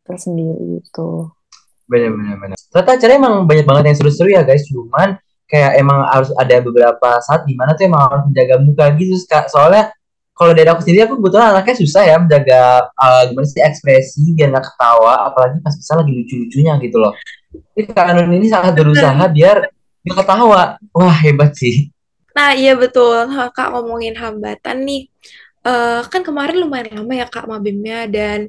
tersendiri 0.03 0.81
gitu 0.81 1.31
Bener 1.89 2.13
bener 2.13 2.37
bener. 2.37 2.57
Ternyata 2.69 2.91
acaranya 3.01 3.17
emang 3.17 3.35
banyak 3.49 3.65
banget 3.65 3.83
yang 3.89 3.97
seru-seru 3.97 4.29
ya 4.29 4.45
guys. 4.45 4.61
Cuman 4.69 5.17
kayak 5.49 5.81
emang 5.81 6.05
harus 6.05 6.29
ada 6.37 6.61
beberapa 6.61 7.17
saat 7.25 7.49
di 7.49 7.57
mana 7.57 7.73
tuh 7.73 7.89
emang 7.89 8.05
harus 8.05 8.23
menjaga 8.29 8.55
muka 8.61 8.85
gitu 8.93 9.17
Kak. 9.25 9.49
Soalnya 9.49 9.89
kalau 10.37 10.53
dari 10.53 10.69
aku 10.69 10.85
sendiri 10.85 11.09
aku 11.09 11.17
kebetulan 11.19 11.51
anaknya 11.51 11.75
susah 11.81 12.03
ya 12.05 12.15
menjaga 12.21 12.61
uh, 12.95 13.21
gimana 13.27 13.43
sih 13.49 13.59
ekspresi 13.59 14.23
biar 14.37 14.55
nggak 14.55 14.65
ketawa 14.71 15.27
apalagi 15.27 15.59
pas 15.59 15.75
bisa 15.75 15.97
lagi 15.97 16.11
lucu-lucunya 16.13 16.73
gitu 16.79 16.97
loh. 17.01 17.11
Jadi 17.73 17.83
Kak 17.89 18.05
Anun 18.13 18.29
ini 18.37 18.47
sangat 18.47 18.77
berusaha 18.77 19.25
biar 19.33 19.57
nggak 20.05 20.17
ketawa. 20.21 20.77
Wah 20.93 21.17
hebat 21.25 21.57
sih. 21.57 21.89
Nah, 22.39 22.55
iya 22.55 22.71
betul. 22.79 23.27
Nah, 23.35 23.51
Kak 23.51 23.67
ngomongin 23.75 24.15
hambatan 24.15 24.77
nih. 24.87 25.01
eh, 25.67 25.99
kan 26.11 26.21
kemarin 26.23 26.55
lumayan 26.63 26.87
lama 27.03 27.11
ya 27.21 27.27
Kak 27.27 27.51
mabimnya 27.51 28.07
dan 28.07 28.39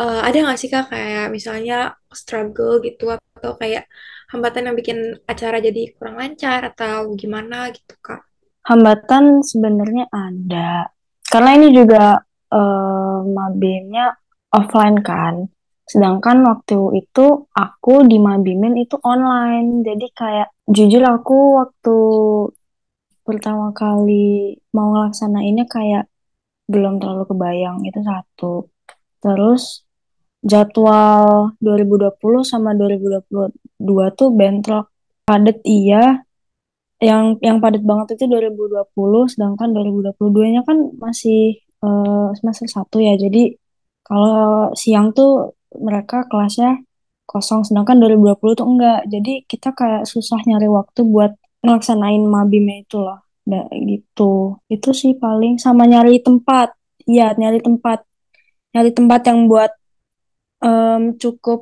eh, 0.00 0.20
ada 0.26 0.36
nggak 0.40 0.56
sih 0.60 0.72
Kak 0.72 0.88
kayak 0.88 1.28
misalnya 1.36 1.92
struggle 2.08 2.80
gitu 2.80 3.12
atau 3.12 3.52
kayak 3.60 3.84
hambatan 4.32 4.72
yang 4.72 4.76
bikin 4.80 4.98
acara 5.28 5.60
jadi 5.60 5.92
kurang 6.00 6.16
lancar 6.16 6.72
atau 6.72 7.12
gimana 7.20 7.68
gitu 7.76 7.92
Kak? 8.00 8.24
Hambatan 8.72 9.44
sebenarnya 9.44 10.08
ada. 10.08 10.88
Karena 11.28 11.50
ini 11.60 11.68
juga 11.76 12.24
eh, 12.48 13.18
mabimnya 13.36 14.16
offline 14.56 14.98
kan. 15.04 15.44
Sedangkan 15.84 16.40
waktu 16.40 17.04
itu 17.04 17.52
aku 17.52 17.94
di 18.08 18.16
mabimin 18.16 18.80
itu 18.80 18.96
online. 19.04 19.84
Jadi 19.84 20.06
kayak 20.16 20.48
jujur 20.72 21.04
aku 21.04 21.36
waktu 21.60 21.96
pertama 23.26 23.74
kali 23.74 24.56
mau 24.76 24.94
ngelaksanainnya 24.94 25.66
kayak 25.66 26.04
belum 26.72 26.98
terlalu 27.02 27.24
kebayang 27.30 27.78
itu 27.88 28.00
satu. 28.02 28.70
Terus 29.22 29.86
jadwal 30.50 31.54
2020 31.58 32.42
sama 32.46 32.70
2022 32.78 34.18
tuh 34.18 34.28
bentrok. 34.38 34.86
Padet 35.26 35.58
iya. 35.66 36.22
Yang 37.02 37.24
yang 37.44 37.58
padat 37.60 37.82
banget 37.84 38.16
itu 38.16 38.24
2020 38.30 39.32
sedangkan 39.32 39.68
2022-nya 39.76 40.60
kan 40.68 40.78
masih 40.96 41.60
eh, 41.84 42.28
semester 42.38 42.66
satu 42.70 42.96
ya. 43.02 43.14
Jadi 43.18 43.52
kalau 44.06 44.70
siang 44.78 45.10
tuh 45.18 45.58
mereka 45.76 46.24
kelasnya 46.30 46.78
kosong 47.26 47.66
sedangkan 47.66 47.98
2020 48.02 48.58
tuh 48.58 48.66
enggak. 48.66 49.00
Jadi 49.10 49.32
kita 49.50 49.74
kayak 49.74 50.02
susah 50.06 50.38
nyari 50.46 50.68
waktu 50.70 51.00
buat 51.04 51.32
ngelaksanain 51.66 52.22
mabimnya 52.34 52.76
itu 52.84 52.96
loh. 53.06 53.18
Da- 53.50 53.70
gitu. 53.90 54.58
Itu 54.74 54.90
sih 55.02 55.12
paling. 55.24 55.58
Sama 55.64 55.84
nyari 55.90 56.22
tempat. 56.26 56.68
Iya 57.10 57.24
nyari 57.40 57.58
tempat. 57.66 57.98
Nyari 58.74 58.90
tempat 58.98 59.20
yang 59.30 59.40
buat 59.52 59.72
em, 60.64 61.02
cukup 61.22 61.58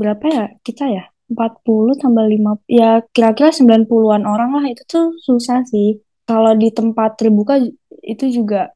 berapa 0.00 0.24
ya 0.36 0.44
kita 0.66 0.84
ya? 0.96 1.04
40 1.32 1.94
tambah 2.02 2.24
5 2.32 2.50
ya 2.80 3.02
kira-kira 3.14 3.50
90-an 3.58 4.24
orang 4.32 4.50
lah. 4.56 4.64
Itu 4.72 4.82
tuh 4.94 5.06
susah 5.28 5.58
sih. 5.72 5.88
Kalau 6.28 6.52
di 6.62 6.68
tempat 6.78 7.10
terbuka 7.20 7.54
itu 8.12 8.24
juga 8.36 8.70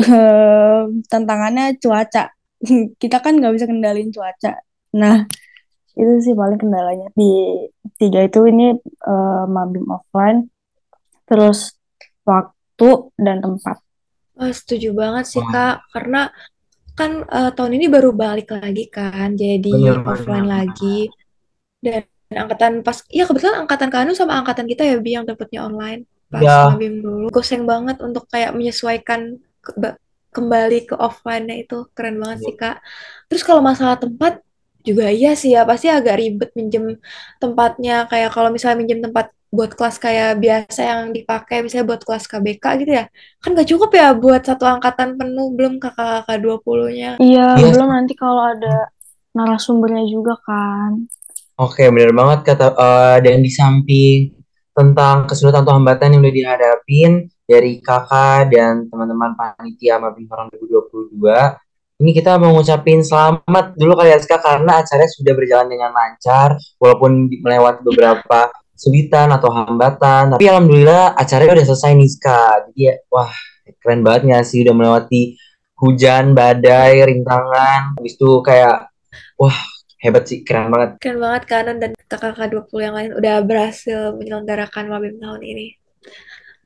eh, 0.00 0.80
tantangannya 1.10 1.64
cuaca. 1.82 2.22
Kita 3.02 3.16
kan 3.24 3.32
nggak 3.38 3.52
bisa 3.56 3.66
kendalin 3.70 4.08
cuaca. 4.14 4.52
Nah 5.00 5.16
itu 5.94 6.12
sih 6.22 6.34
paling 6.34 6.58
kendalanya. 6.58 7.08
Di 7.14 7.30
tiga 7.98 8.20
itu 8.26 8.44
ini 8.50 8.74
eh, 8.82 9.44
mabim 9.46 9.86
offline 9.90 10.50
terus 11.24 11.78
waktu 12.26 12.88
dan 13.16 13.40
tempat. 13.40 13.80
Oh, 14.34 14.50
setuju 14.50 14.90
banget 14.92 15.24
sih 15.30 15.42
Kak. 15.42 15.88
Karena 15.94 16.28
kan 16.98 17.22
eh, 17.26 17.50
tahun 17.54 17.72
ini 17.78 17.86
baru 17.90 18.10
balik 18.14 18.54
lagi 18.54 18.90
kan 18.90 19.34
jadi 19.38 19.70
bener 19.70 19.98
offline 20.02 20.46
bener. 20.46 20.54
lagi. 20.54 20.98
Dan 21.78 22.02
angkatan 22.34 22.82
pas 22.82 22.98
ya 23.12 23.28
kebetulan 23.30 23.62
angkatan 23.62 23.90
Kanu 23.94 24.10
sama 24.16 24.34
angkatan 24.40 24.66
kita 24.66 24.82
ya 24.82 24.96
Bi 24.98 25.14
yang 25.14 25.26
dapetnya 25.28 25.66
online. 25.68 26.08
Pas 26.32 26.42
Ya, 26.42 26.66
mabim 26.72 26.98
dulu. 26.98 27.30
Goseng 27.30 27.62
banget 27.62 28.02
untuk 28.02 28.26
kayak 28.26 28.56
menyesuaikan 28.58 29.38
ke- 29.62 29.76
ba- 29.78 29.98
kembali 30.34 30.90
ke 30.90 30.94
offline-nya 30.98 31.62
itu. 31.62 31.86
Keren 31.94 32.18
banget 32.18 32.38
sih 32.50 32.54
Kak. 32.58 32.82
Terus 33.30 33.42
kalau 33.46 33.62
masalah 33.62 33.94
tempat 34.00 34.42
juga 34.84 35.08
iya 35.08 35.32
sih 35.32 35.56
ya 35.56 35.64
pasti 35.64 35.88
agak 35.88 36.14
ribet 36.20 36.50
minjem 36.54 37.00
tempatnya. 37.42 38.04
Kayak 38.06 38.30
kalau 38.36 38.52
misalnya 38.52 38.78
minjem 38.84 39.00
tempat 39.00 39.32
buat 39.54 39.70
kelas 39.72 39.96
kayak 40.02 40.42
biasa 40.42 40.80
yang 40.82 41.00
dipakai 41.14 41.62
misalnya 41.62 41.86
buat 41.94 42.02
kelas 42.02 42.26
KBK 42.26 42.64
gitu 42.82 42.90
ya 42.90 43.06
kan 43.38 43.54
gak 43.54 43.70
cukup 43.70 43.94
ya 43.94 44.10
buat 44.10 44.42
satu 44.42 44.66
angkatan 44.66 45.14
penuh 45.14 45.54
belum 45.54 45.78
kakak-kakak 45.78 46.42
20-nya 46.42 47.22
iya 47.22 47.54
iya. 47.54 47.70
belum 47.70 47.86
nanti 47.86 48.18
kalau 48.18 48.50
ada 48.50 48.90
narasumbernya 49.34 50.06
juga 50.06 50.38
kan. 50.46 51.10
Oke, 51.54 51.86
bener 51.90 52.14
banget 52.14 52.54
kata 52.54 52.74
eh, 52.74 53.16
dan 53.22 53.42
di 53.42 53.50
samping 53.50 54.30
tentang 54.74 55.26
kesulitan 55.26 55.62
atau 55.62 55.78
hambatan 55.78 56.18
yang 56.18 56.22
udah 56.22 56.34
dihadapin 56.34 57.12
dari 57.46 57.78
kakak 57.78 58.50
dan 58.50 58.90
teman-teman 58.90 59.38
panitia 59.38 60.02
Mabim 60.02 60.26
Orang 60.30 60.50
2022, 60.50 61.22
ini 62.02 62.10
kita 62.10 62.42
mau 62.42 62.50
ngucapin 62.58 63.06
selamat 63.06 63.78
dulu 63.78 63.94
kali 63.94 64.10
ya 64.10 64.18
Ska, 64.18 64.42
karena 64.42 64.82
acaranya 64.82 65.10
sudah 65.14 65.32
berjalan 65.38 65.68
dengan 65.70 65.90
lancar 65.94 66.58
walaupun 66.82 67.30
melewati 67.30 67.80
beberapa 67.86 68.50
kesulitan 68.74 69.30
atau 69.30 69.54
hambatan, 69.54 70.34
tapi 70.34 70.50
alhamdulillah 70.50 71.14
acaranya 71.14 71.62
udah 71.62 71.66
selesai 71.70 71.94
nih 71.94 72.10
Ska. 72.10 72.42
Jadi 72.66 72.80
ya, 72.90 72.94
wah 73.06 73.30
keren 73.78 74.02
banget 74.02 74.20
nggak 74.26 74.44
sih 74.44 74.66
udah 74.66 74.74
melewati 74.74 75.22
hujan, 75.78 76.34
badai, 76.34 77.06
rintangan, 77.06 77.94
habis 77.94 78.18
itu 78.18 78.30
kayak 78.42 78.90
wah 79.38 79.54
hebat 80.02 80.26
sih, 80.26 80.42
keren 80.42 80.74
banget. 80.74 80.98
Keren 80.98 81.22
banget 81.22 81.42
Kanan 81.46 81.76
dan 81.78 81.90
kakak-kakak 82.10 82.50
20 82.68 82.86
yang 82.90 82.94
lain 82.98 83.10
udah 83.14 83.34
berhasil 83.46 84.18
menyelenggarakan 84.18 84.90
Mabim 84.90 85.14
tahun 85.22 85.42
ini. 85.46 85.66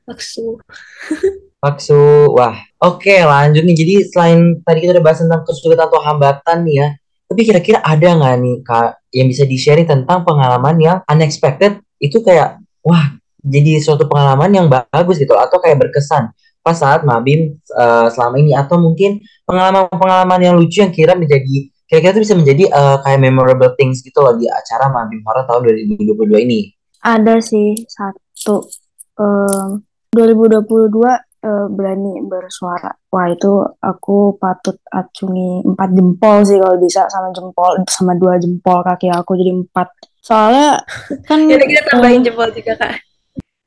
Maksu. 0.09 0.57
Maksu, 1.59 2.31
wah, 2.31 2.55
oke 2.79 3.11
lanjut 3.11 3.67
nih. 3.67 3.75
Jadi 3.75 3.93
selain 4.07 4.63
tadi 4.63 4.79
kita 4.79 4.95
udah 4.95 5.03
bahas 5.03 5.19
tentang 5.19 5.43
kesulitan 5.43 5.91
atau 5.91 5.99
hambatan 5.99 6.63
nih 6.63 6.75
ya, 6.79 6.87
tapi 7.27 7.41
kira-kira 7.43 7.83
ada 7.83 8.15
nggak 8.15 8.35
nih 8.39 8.55
kak 8.63 8.89
yang 9.11 9.27
bisa 9.27 9.43
di-sharing 9.43 9.83
tentang 9.83 10.23
pengalaman 10.23 10.79
yang 10.79 10.97
unexpected 11.11 11.83
itu 11.99 12.23
kayak, 12.23 12.63
wah, 12.79 13.11
jadi 13.43 13.83
suatu 13.83 14.07
pengalaman 14.07 14.47
yang 14.55 14.67
bagus 14.71 15.19
gitu, 15.19 15.35
atau 15.35 15.59
kayak 15.59 15.83
berkesan 15.83 16.31
pas 16.63 16.75
saat 16.75 17.03
Mabim 17.03 17.59
eh, 17.59 18.07
selama 18.07 18.35
ini, 18.39 18.55
atau 18.55 18.79
mungkin 18.79 19.19
pengalaman-pengalaman 19.43 20.39
yang 20.39 20.55
lucu 20.55 20.79
yang 20.79 20.95
kira 20.95 21.11
menjadi, 21.11 21.67
kira-kira 21.91 22.15
itu 22.15 22.23
bisa 22.23 22.35
menjadi 22.39 22.63
eh, 22.71 22.97
kayak 23.03 23.19
memorable 23.19 23.75
things 23.75 23.99
gitu 23.99 24.23
loh 24.23 24.39
di 24.39 24.47
acara 24.47 24.87
Mabim 24.87 25.19
Horor 25.27 25.43
tahun 25.43 25.75
2022 25.99 26.45
ini. 26.47 26.71
ada 26.99 27.39
sih 27.39 27.79
satu 27.87 28.67
em, 29.15 29.83
2022 30.11 31.28
eh, 31.43 31.65
berani 31.71 32.23
bersuara. 32.25 32.91
Wah, 33.11 33.27
itu 33.31 33.51
aku 33.79 34.35
patut 34.39 34.77
acungi 34.91 35.63
empat 35.65 35.89
jempol 35.95 36.43
sih 36.43 36.57
kalau 36.59 36.77
bisa 36.77 37.07
sama 37.07 37.31
jempol 37.31 37.79
sama 37.87 38.13
dua 38.15 38.35
jempol 38.37 38.83
kaki 38.83 39.09
aku 39.11 39.35
jadi 39.39 39.51
empat. 39.55 39.87
Soalnya 40.19 40.79
kan 41.27 41.47
Ya 41.47 41.57
kita 41.59 41.81
tambahin 41.91 42.21
eh, 42.21 42.25
jempol 42.29 42.49
juga 42.51 42.73
Kak. 42.75 42.93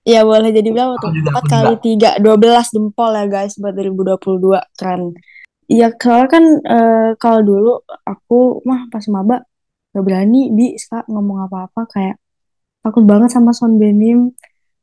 ya 0.02 0.26
boleh 0.26 0.50
jadi 0.50 0.69
berapa 0.75 0.95
tuh? 0.99 1.11
Empat 1.14 1.45
kali 1.47 1.75
tiga, 1.79 2.19
12 2.19 2.75
jempol 2.75 3.11
ya 3.14 3.25
guys 3.31 3.55
buat 3.57 3.75
2022 3.75 4.59
keren. 4.75 5.14
Iya, 5.71 5.95
soalnya 5.97 6.29
kan 6.29 6.45
eh, 6.61 7.11
kalau 7.17 7.41
dulu 7.41 7.73
aku 8.05 8.61
mah 8.67 8.91
pas 8.93 9.07
maba 9.09 9.47
gak 9.93 10.05
berani 10.05 10.49
bi 10.52 10.75
Ska, 10.76 11.05
ngomong 11.09 11.49
apa-apa 11.49 11.85
kayak 11.88 12.17
takut 12.83 13.05
banget 13.07 13.31
sama 13.31 13.55
sound 13.55 13.79
benim 13.79 14.35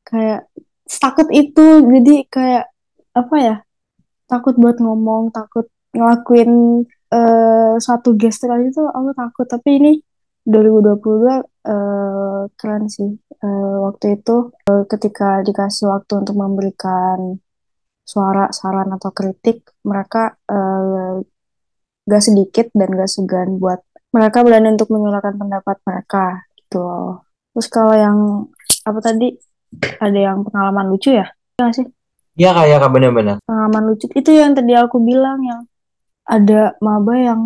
kayak 0.08 0.48
takut 0.88 1.28
itu 1.36 1.84
jadi 1.86 2.16
kayak 2.32 2.66
apa 3.16 3.36
ya 3.40 3.56
takut 4.30 4.56
buat 4.62 4.78
ngomong 4.78 5.34
takut 5.34 5.66
ngelakuin 5.98 6.52
eh, 7.14 7.74
suatu 7.82 8.14
gesture 8.22 8.54
aja 8.54 8.68
tuh 8.78 8.88
aku 8.94 9.10
takut. 9.18 9.48
Tapi 9.50 9.70
ini 9.82 9.92
2022 10.46 11.42
eh, 11.66 12.42
keren 12.60 12.84
sih. 12.90 13.10
Eh, 13.44 13.76
waktu 13.86 14.06
itu 14.22 14.36
eh, 14.70 14.84
ketika 14.92 15.42
dikasih 15.48 15.86
waktu 15.94 16.14
untuk 16.22 16.36
memberikan 16.38 17.42
suara 18.06 18.50
saran 18.54 18.90
atau 18.98 19.12
kritik 19.14 19.58
mereka 19.86 20.38
eh, 20.50 21.22
gak 22.10 22.24
sedikit 22.26 22.68
dan 22.74 22.90
gak 22.98 23.10
segan 23.10 23.50
buat 23.62 23.82
mereka 24.10 24.42
berani 24.42 24.74
untuk 24.74 24.90
menyuarakan 24.94 25.36
pendapat 25.38 25.78
mereka 25.86 26.26
gitu 26.58 26.82
loh. 26.82 27.26
Terus 27.54 27.68
kalau 27.70 27.94
yang 27.94 28.18
apa 28.86 29.00
tadi? 29.02 29.28
Ada 30.02 30.34
yang 30.34 30.42
pengalaman 30.42 30.90
lucu 30.90 31.14
ya? 31.14 31.30
Iya 31.30 31.62
nggak 31.62 31.76
sih 31.78 31.88
Iya 32.38 32.50
kak, 32.54 32.66
ya 32.70 32.78
kak, 32.78 32.92
bener-bener. 32.94 33.38
pengalaman 33.48 33.84
lucu 33.94 34.06
itu 34.14 34.32
yang 34.32 34.54
tadi 34.54 34.74
aku 34.78 34.98
bilang 35.02 35.40
yang 35.42 35.62
ada 36.30 36.78
maba 36.84 37.14
yang 37.18 37.42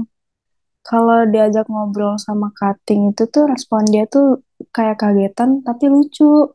kalau 0.83 1.23
diajak 1.23 1.63
ngobrol 1.71 2.19
sama 2.19 2.51
cutting 2.59 3.15
itu 3.15 3.23
tuh 3.31 3.47
respon 3.47 3.87
dia 3.87 4.03
tuh 4.03 4.43
kayak 4.75 4.99
kagetan 4.99 5.63
tapi 5.63 5.87
lucu 5.87 6.51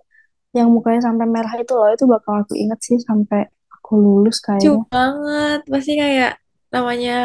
yang 0.52 0.68
mukanya 0.72 1.08
sampai 1.08 1.24
merah 1.24 1.54
itu 1.56 1.72
loh 1.72 1.88
itu 1.92 2.04
bakal 2.04 2.44
aku 2.44 2.52
inget 2.56 2.80
sih 2.80 3.00
sampai 3.00 3.48
aku 3.88 3.96
lulus 3.96 4.44
Lucu 4.44 4.44
kayaknya 4.44 4.84
banget. 4.92 5.60
Pasti 5.64 5.92
kayak 5.96 6.32
namanya 6.68 7.18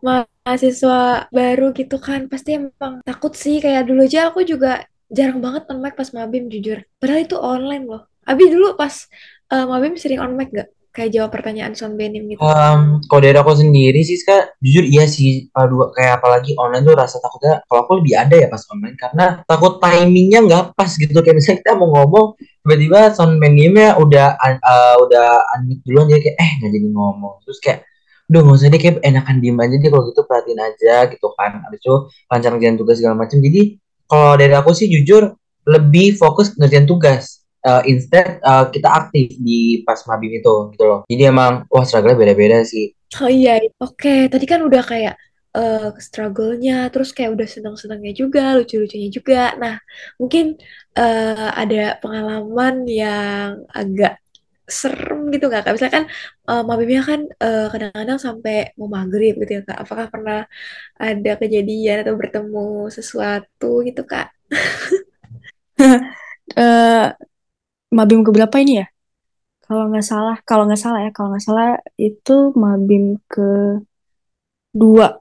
mahasiswa 0.00 1.28
baru 1.28 1.76
gitu 1.76 1.96
kan. 2.00 2.32
Pasti 2.32 2.56
emang 2.56 3.04
takut 3.04 3.36
sih. 3.36 3.60
Kayak 3.60 3.92
dulu 3.92 4.08
aja 4.08 4.32
aku 4.32 4.40
juga 4.48 4.88
jarang 5.12 5.44
banget 5.44 5.68
on 5.68 5.84
mic 5.84 5.92
pas 5.92 6.08
Mabim 6.16 6.48
jujur. 6.48 6.80
Padahal 6.96 7.20
itu 7.28 7.36
online 7.36 7.84
loh. 7.84 8.02
Abi 8.24 8.48
dulu 8.48 8.72
pas 8.80 8.94
eh, 9.52 9.64
Mabim 9.68 9.94
sering 10.00 10.20
on 10.24 10.32
mic 10.34 10.48
gak? 10.50 10.72
Kayak 10.92 11.10
jawab 11.16 11.30
pertanyaan 11.32 11.72
Sound 11.72 11.96
Benim 11.96 12.28
gitu. 12.28 12.44
Em, 12.44 13.00
kalau 13.08 13.20
dari 13.24 13.32
aku 13.32 13.56
sendiri 13.56 14.04
sih, 14.04 14.20
Ska, 14.20 14.52
jujur 14.60 14.84
iya 14.84 15.08
sih, 15.08 15.48
dua 15.48 15.88
kayak 15.88 16.20
apalagi 16.20 16.52
online 16.60 16.84
tuh 16.84 16.92
rasa 16.92 17.16
takutnya, 17.16 17.64
kalau 17.64 17.88
aku 17.88 18.04
lebih 18.04 18.12
ada 18.12 18.36
ya 18.36 18.44
pas 18.52 18.60
online, 18.68 18.92
karena 19.00 19.40
takut 19.48 19.80
timingnya 19.80 20.44
nggak 20.44 20.76
pas 20.76 20.92
gitu, 20.92 21.16
kayak 21.24 21.40
misalnya 21.40 21.64
kita 21.64 21.72
mau 21.80 21.88
ngomong, 21.96 22.36
tiba-tiba 22.60 23.08
sound 23.16 23.40
game-nya 23.40 23.96
udah 23.96 24.36
uh, 24.36 24.96
udah 25.08 25.28
unmute 25.56 25.80
duluan 25.80 26.12
jadi 26.12 26.20
kayak 26.28 26.36
eh 26.36 26.50
nggak 26.60 26.70
jadi 26.76 26.88
ngomong. 26.92 27.34
Terus 27.48 27.58
kayak 27.64 27.78
udah 28.28 28.40
nggak 28.44 28.56
usah 28.60 28.68
deh 28.68 28.80
kayak 28.80 28.96
enakan 29.00 29.36
diem 29.40 29.58
aja 29.64 29.74
deh 29.80 29.88
kalau 29.88 30.04
gitu 30.12 30.20
perhatiin 30.28 30.60
aja 30.60 30.94
gitu 31.08 31.26
kan. 31.40 31.50
Habis 31.64 31.80
itu 31.80 31.94
lancar 32.28 32.50
ngerjain 32.52 32.76
tugas 32.76 32.96
segala 33.00 33.16
macam 33.16 33.40
jadi 33.40 33.80
kalau 34.06 34.36
dari 34.36 34.54
aku 34.54 34.70
sih 34.76 34.92
jujur 34.92 35.40
lebih 35.64 36.20
fokus 36.20 36.52
ngerjain 36.60 36.84
tugas 36.84 37.41
uh, 37.66 37.82
instead 37.86 38.42
uh, 38.42 38.68
kita 38.70 38.88
aktif 38.90 39.34
di 39.38 39.82
pas 39.86 39.98
mabim 40.06 40.38
itu 40.38 40.54
gitu 40.74 40.84
loh 40.84 41.00
jadi 41.06 41.34
emang 41.34 41.66
wah 41.72 41.84
struggle 41.86 42.14
beda-beda 42.18 42.62
sih 42.66 42.92
Oh 43.20 43.28
iya, 43.28 43.50
oke. 43.82 44.08
Tadi 44.32 44.44
kan 44.48 44.60
udah 44.68 44.82
kayak 44.90 45.14
eh 45.56 45.88
struggle-nya, 46.06 46.88
terus 46.92 47.12
kayak 47.16 47.30
udah 47.36 47.48
senang-senangnya 47.54 48.12
juga, 48.16 48.40
lucu-lucunya 48.56 49.08
juga. 49.12 49.52
Nah, 49.60 49.74
mungkin 50.20 50.56
eh, 50.96 51.48
ada 51.62 52.00
pengalaman 52.00 52.74
yang 52.88 53.68
agak 53.68 54.16
serem 54.64 55.28
gitu 55.34 55.44
nggak 55.52 55.62
Kak? 55.68 55.74
Misalkan 55.76 56.04
eh, 56.48 56.62
mabimnya 56.68 57.02
kan 57.10 57.20
eh, 57.44 57.66
kadang-kadang 57.72 58.18
sampai 58.26 58.72
mau 58.80 58.88
maghrib 58.96 59.32
gitu 59.44 59.52
ya 59.60 59.62
Kak. 59.68 59.78
Apakah 59.84 60.06
pernah 60.14 60.38
ada 60.96 61.32
kejadian 61.40 61.96
atau 62.08 62.14
bertemu 62.20 62.88
sesuatu 62.96 63.70
gitu 63.88 64.02
Kak? 64.08 64.28
Eh, 66.52 67.06
Mabim 67.92 68.24
keberapa 68.24 68.56
ini 68.58 68.80
ya? 68.80 68.86
Kalau 69.62 69.88
nggak 69.88 70.04
salah, 70.04 70.36
kalau 70.42 70.64
nggak 70.64 70.80
salah 70.80 71.00
ya, 71.04 71.10
kalau 71.12 71.28
nggak 71.32 71.44
salah 71.44 71.76
itu 72.00 72.50
Mabim 72.56 73.20
ke 73.28 73.80
dua. 74.72 75.20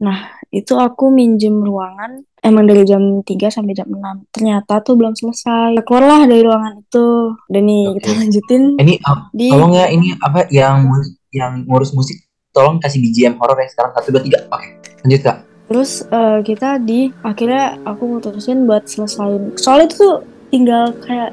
Nah, 0.00 0.40
itu 0.50 0.74
aku 0.74 1.12
minjem 1.12 1.60
ruangan 1.62 2.24
emang 2.40 2.64
dari 2.64 2.88
jam 2.88 3.20
3 3.20 3.52
sampai 3.52 3.76
jam 3.76 3.86
6. 3.86 4.32
Ternyata 4.32 4.80
tuh 4.80 4.96
belum 4.96 5.12
selesai. 5.12 5.76
Keluarlah 5.84 6.24
dari 6.24 6.40
ruangan 6.40 6.80
itu. 6.80 7.36
Dan 7.46 7.68
nih 7.68 7.84
Oke. 7.92 7.96
kita 8.00 8.10
lanjutin 8.16 8.62
ini 8.80 8.94
uh, 9.04 9.28
di 9.30 9.52
tolong 9.52 9.76
ya 9.76 9.86
ini 9.92 10.16
apa 10.18 10.48
yang 10.48 10.88
yang 11.30 11.52
ngurus 11.68 11.92
musik 11.92 12.16
tolong 12.50 12.82
kasih 12.82 12.98
BGM 12.98 13.38
horor 13.38 13.60
ya 13.60 13.68
sekarang 13.70 13.92
satu 13.94 14.10
dua 14.10 14.22
tiga 14.24 14.38
oke 14.50 14.66
lanjut 15.06 15.22
kak 15.22 15.38
Terus 15.70 16.02
eh, 16.02 16.42
kita 16.42 16.82
di 16.82 17.14
akhirnya 17.22 17.78
aku 17.86 18.18
mutusin 18.18 18.66
buat 18.66 18.90
selesain. 18.90 19.54
Soalnya 19.54 19.86
itu 19.86 19.96
tuh 20.02 20.14
tinggal 20.50 20.90
kayak 20.98 21.30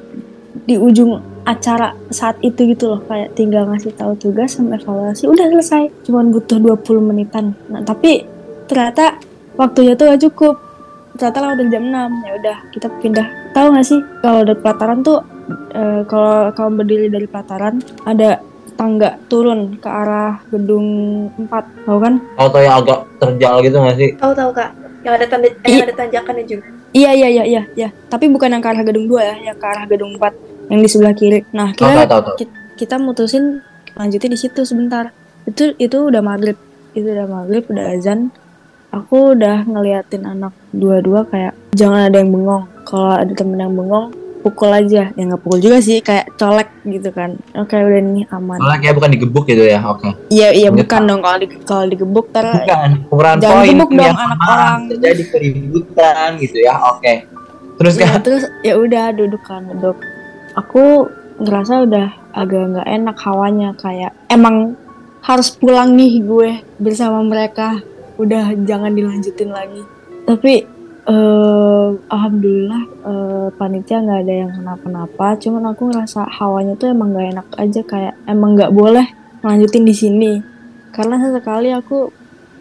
di 0.66 0.80
ujung 0.80 1.20
acara 1.48 1.96
saat 2.12 2.36
itu 2.44 2.76
gitu 2.76 2.92
loh 2.92 3.02
kayak 3.08 3.32
tinggal 3.40 3.64
ngasih 3.72 3.96
tahu 3.96 4.18
tugas 4.20 4.58
sama 4.58 4.76
evaluasi 4.76 5.30
udah 5.30 5.48
selesai. 5.48 5.84
Cuman 6.04 6.34
butuh 6.34 6.60
20 6.60 7.00
menitan. 7.04 7.56
Nah 7.72 7.84
tapi 7.84 8.28
ternyata 8.68 9.20
waktunya 9.56 9.96
tuh 9.96 10.12
gak 10.12 10.22
cukup. 10.28 10.56
Ternyata 11.18 11.38
lewat 11.42 11.58
dari 11.58 11.70
jam 11.72 11.84
6 11.88 12.28
ya 12.28 12.32
udah 12.40 12.58
kita 12.76 12.88
pindah. 13.00 13.28
Tahu 13.56 13.68
gak 13.74 13.88
sih 13.88 14.00
kalau 14.20 14.42
dari 14.44 14.60
pelataran 14.60 15.00
tuh 15.02 15.20
eh, 15.72 16.02
kalau 16.06 16.52
kamu 16.52 16.72
berdiri 16.84 17.08
dari 17.08 17.28
pelataran 17.30 17.80
ada 18.04 18.44
tangga 18.78 19.18
turun 19.26 19.82
ke 19.82 19.90
arah 19.90 20.38
gedung 20.54 20.88
4 21.34 21.88
tahu 21.90 21.98
kan? 21.98 22.14
Auto 22.38 22.60
yang 22.62 22.86
agak 22.86 23.00
terjal 23.18 23.54
gitu 23.66 23.78
nggak 23.82 23.98
sih? 23.98 24.10
Tahu 24.22 24.32
tahu 24.38 24.50
Kak, 24.54 24.70
yang 25.02 25.14
ada 25.18 25.26
tanda 25.26 25.50
eh, 25.50 25.58
yang 25.66 25.90
ada 25.90 25.96
tanjakannya 25.98 26.46
juga. 26.46 26.66
Iya 26.94 27.12
iya 27.18 27.28
iya 27.28 27.44
iya 27.44 27.62
iya. 27.74 27.90
Tapi 28.08 28.30
bukan 28.30 28.54
yang 28.54 28.62
ke 28.62 28.70
arah 28.70 28.86
gedung 28.86 29.10
2 29.10 29.18
ya, 29.18 29.36
yang 29.52 29.58
ke 29.58 29.66
arah 29.66 29.86
gedung 29.90 30.16
4 30.16 30.47
yang 30.68 30.80
di 30.80 30.88
sebelah 30.88 31.12
kiri. 31.12 31.44
Nah, 31.50 31.72
kita 31.72 31.88
tahu 31.88 32.06
tahu 32.06 32.22
tahu. 32.24 32.36
ki- 32.38 32.56
kita 32.78 32.96
mutusin 32.98 33.64
lanjutin 33.94 34.30
di 34.30 34.38
situ 34.38 34.62
sebentar. 34.62 35.10
Itu 35.44 35.74
itu 35.76 35.98
udah 36.04 36.20
maghrib. 36.20 36.56
Itu 36.92 37.08
udah 37.08 37.26
maghrib, 37.26 37.64
udah 37.66 37.86
azan. 37.92 38.30
Aku 38.90 39.34
udah 39.34 39.64
ngeliatin 39.64 40.24
anak 40.24 40.56
dua-dua 40.70 41.24
kayak 41.24 41.56
jangan 41.72 42.08
ada 42.08 42.18
yang 42.18 42.30
bengong. 42.30 42.68
Kalau 42.84 43.12
ada 43.14 43.30
temen 43.30 43.58
yang 43.58 43.72
bengong, 43.72 44.12
pukul 44.40 44.70
aja. 44.70 45.10
Ya 45.10 45.22
nggak 45.24 45.40
pukul 45.40 45.60
juga 45.60 45.78
sih, 45.78 46.00
kayak 46.00 46.34
colek 46.34 46.72
gitu 46.84 47.10
kan. 47.10 47.36
Oke, 47.54 47.76
udah 47.76 48.00
nih 48.02 48.26
aman. 48.30 48.58
Soalnya 48.58 48.80
kayak 48.82 48.96
bukan 48.96 49.10
digebuk 49.10 49.44
gitu 49.46 49.62
ya 49.62 49.84
oke 49.84 50.08
Iya 50.30 50.50
iya 50.52 50.68
Lanjut, 50.68 50.80
bukan 50.82 51.02
dong 51.06 51.22
kalau 51.22 51.38
di, 51.38 51.48
kalau 51.62 51.86
digebuk 51.86 52.26
tar 52.30 52.48
bukan 52.50 52.90
ukuran 53.06 53.36
Jangan 53.38 53.56
poin 53.58 53.68
gebuk 53.70 53.92
dong 53.94 54.16
anak 54.16 54.40
orang. 54.42 54.80
terjadi 54.88 55.24
keributan 55.28 56.30
gitu 56.38 56.58
ya 56.60 56.74
oke 56.88 57.14
terus 57.78 57.94
Ya, 57.94 58.08
kak 58.10 58.20
terus 58.24 58.44
ya 58.62 58.74
udah 58.74 59.06
duduk 59.12 59.42
kan 59.42 59.62
duduk. 59.70 59.98
Aku 60.58 61.06
ngerasa 61.38 61.86
udah 61.86 62.08
agak 62.34 62.64
nggak 62.74 62.90
enak 62.90 63.18
hawanya 63.22 63.70
kayak 63.78 64.14
emang 64.34 64.74
harus 65.22 65.54
pulang 65.54 65.94
nih 65.94 66.22
gue 66.26 66.50
bersama 66.82 67.22
mereka. 67.22 67.82
Udah 68.18 68.58
jangan 68.66 68.98
dilanjutin 68.98 69.54
lagi. 69.54 69.86
Tapi 70.26 70.66
eh 71.08 71.90
alhamdulillah 72.10 72.84
eh, 73.06 73.48
panitia 73.56 74.02
nggak 74.02 74.22
ada 74.26 74.34
yang 74.34 74.52
kenapa-napa. 74.58 75.38
Cuman 75.38 75.64
aku 75.72 75.94
ngerasa 75.94 76.26
hawanya 76.42 76.74
tuh 76.74 76.90
emang 76.90 77.14
nggak 77.14 77.28
enak 77.38 77.48
aja 77.62 77.82
kayak 77.86 78.14
emang 78.26 78.58
nggak 78.58 78.74
boleh 78.74 79.06
lanjutin 79.46 79.86
di 79.86 79.94
sini. 79.94 80.34
Karena 80.90 81.22
sesekali 81.22 81.70
aku 81.70 82.10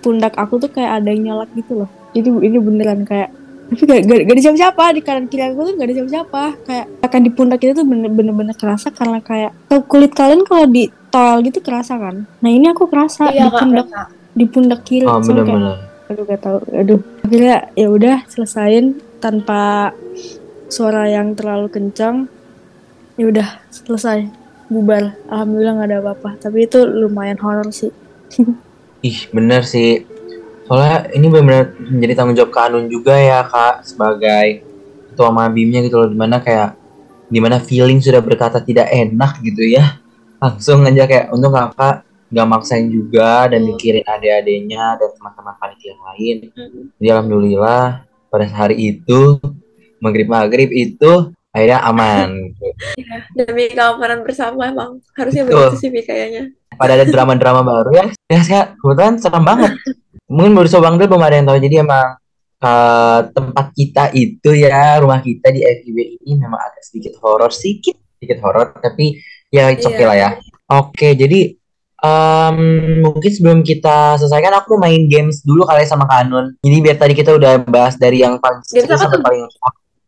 pundak 0.05 0.37
aku 0.37 0.61
tuh 0.61 0.71
kayak 0.71 1.03
ada 1.03 1.09
yang 1.11 1.33
nyelak 1.33 1.51
gitu 1.57 1.83
loh. 1.83 1.91
Jadi 2.13 2.29
ini 2.29 2.59
beneran 2.61 3.03
kayak 3.09 3.33
tapi 3.67 3.83
gak, 3.83 4.01
gak, 4.07 4.19
gak 4.31 4.35
ada 4.35 4.43
siapa-siapa 4.43 4.85
di 4.95 5.01
kanan 5.03 5.27
kiri 5.27 5.43
aku 5.43 5.61
tuh 5.67 5.73
gak 5.75 5.87
ada 5.91 5.95
siapa-siapa. 5.99 6.43
Kayak 6.63 6.87
akan 7.03 7.21
di 7.21 7.31
pundak 7.35 7.59
itu 7.63 7.73
tuh 7.75 7.87
bener- 7.87 8.15
bener-bener 8.15 8.55
kerasa 8.55 8.89
karena 8.95 9.19
kayak 9.19 9.53
kulit 9.91 10.13
kalian 10.15 10.47
kalau 10.47 10.67
di 10.71 10.89
tol 11.11 11.43
gitu 11.43 11.59
kerasa 11.59 11.99
kan? 11.99 12.27
Nah 12.43 12.51
ini 12.51 12.71
aku 12.71 12.87
kerasa 12.87 13.31
Iya 13.31 13.47
di 13.47 13.51
pundak 13.51 13.87
di 14.37 14.45
pundak 14.47 14.81
kiri 14.87 15.09
oh 15.09 15.19
Cuma 15.19 15.43
kayak, 15.43 15.47
benar-benar 15.49 15.77
aduh 16.07 16.23
gak 16.23 16.41
tahu 16.47 16.59
aduh. 16.71 17.01
Akhirnya 17.27 17.57
ya 17.75 17.89
udah 17.91 18.17
selesain 18.31 18.85
tanpa 19.19 19.91
suara 20.71 21.11
yang 21.11 21.35
terlalu 21.35 21.67
kencang. 21.67 22.31
Ya 23.19 23.27
udah 23.27 23.49
selesai. 23.75 24.31
Bubar. 24.67 25.19
Alhamdulillah 25.31 25.75
nggak 25.79 25.89
ada 25.91 25.99
apa-apa. 26.03 26.31
Tapi 26.39 26.67
itu 26.67 26.83
lumayan 26.87 27.39
horor 27.43 27.71
sih. 27.75 27.91
Ih 29.07 29.31
bener 29.31 29.63
sih 29.63 30.16
soalnya 30.67 31.07
ini 31.15 31.27
benar-benar 31.31 31.79
menjadi 31.79 32.13
tanggung 32.19 32.37
jawab 32.37 32.51
Kak 32.51 32.65
Anun 32.69 32.87
juga 32.91 33.15
ya 33.15 33.47
kak 33.47 33.87
sebagai 33.87 34.67
ketua 35.15 35.31
mabimnya 35.31 35.81
gitu 35.87 36.03
loh. 36.03 36.11
Di 36.11 36.19
mana 36.19 36.43
kayak 36.43 36.77
di 37.27 37.39
mana 37.39 37.63
feeling 37.63 38.03
sudah 38.03 38.21
berkata 38.21 38.59
tidak 38.61 38.91
enak 38.91 39.41
gitu 39.47 39.63
ya. 39.65 40.03
Langsung 40.43 40.85
aja 40.85 41.07
kayak 41.09 41.33
untung 41.33 41.55
kakak 41.55 42.05
nggak 42.27 42.49
maksain 42.51 42.91
juga 42.91 43.47
dan 43.47 43.63
mikirin 43.63 44.03
adik-adiknya 44.03 44.99
dan 44.99 45.09
teman-teman 45.15 45.55
panitia 45.63 45.95
yang 45.95 46.03
lain. 46.13 46.37
Jadi 46.99 47.09
alhamdulillah 47.15 48.03
pada 48.29 48.47
hari 48.51 48.99
itu 48.99 49.39
maghrib 50.03 50.27
maghrib 50.27 50.69
itu 50.75 51.31
akhirnya 51.55 51.81
aman. 51.87 52.29
Gitu. 52.53 52.67
Demi 53.39 53.71
keamanan 53.71 54.27
bersama 54.27 54.69
emang. 54.69 55.01
Harusnya 55.15 55.47
begitu 55.47 55.89
sih 55.89 55.91
kayaknya. 56.03 56.53
pada 56.77 56.93
ada 56.93 57.09
drama-drama 57.09 57.65
baru 57.65 57.91
ya. 57.95 58.07
Ya 58.29 58.77
kebetulan 58.77 59.17
serem 59.17 59.49
banget 59.49 59.73
mungkin 60.27 60.53
baru 60.59 60.69
Bang 60.83 60.97
Del 60.99 61.07
belum 61.07 61.23
ada 61.23 61.35
yang 61.39 61.47
tahu 61.47 61.59
jadi 61.63 61.77
emang 61.87 62.07
eh, 62.59 63.21
tempat 63.31 63.67
kita 63.73 64.05
itu 64.13 64.51
ya 64.59 64.99
rumah 64.99 65.23
kita 65.23 65.55
di 65.55 65.63
FIB 65.63 65.99
ini 66.27 66.35
memang 66.35 66.59
agak 66.59 66.83
sedikit 66.83 67.15
horor 67.23 67.51
sedikit 67.55 67.95
sedikit 68.19 68.43
horor 68.43 68.75
tapi 68.79 69.19
ya 69.55 69.71
it's 69.71 69.87
okay 69.87 70.03
Iya. 70.03 70.11
lah 70.11 70.17
ya 70.19 70.31
oke 70.73 71.09
jadi 71.15 71.41
em, 72.03 72.59
mungkin 73.07 73.31
sebelum 73.31 73.59
kita 73.63 74.19
selesaikan 74.19 74.53
aku 74.59 74.75
mau 74.77 74.91
main 74.91 75.07
games 75.07 75.47
dulu 75.47 75.63
kali 75.63 75.87
ya 75.87 75.89
sama 75.95 76.11
Kanun 76.11 76.59
jadi 76.61 76.77
biar 76.83 76.97
tadi 76.99 77.15
kita 77.15 77.31
udah 77.37 77.63
bahas 77.63 77.95
dari 77.95 78.27
yang 78.27 78.43
paling 78.43 78.61
apa 78.67 78.97
sampai 78.99 79.21
paling 79.23 79.43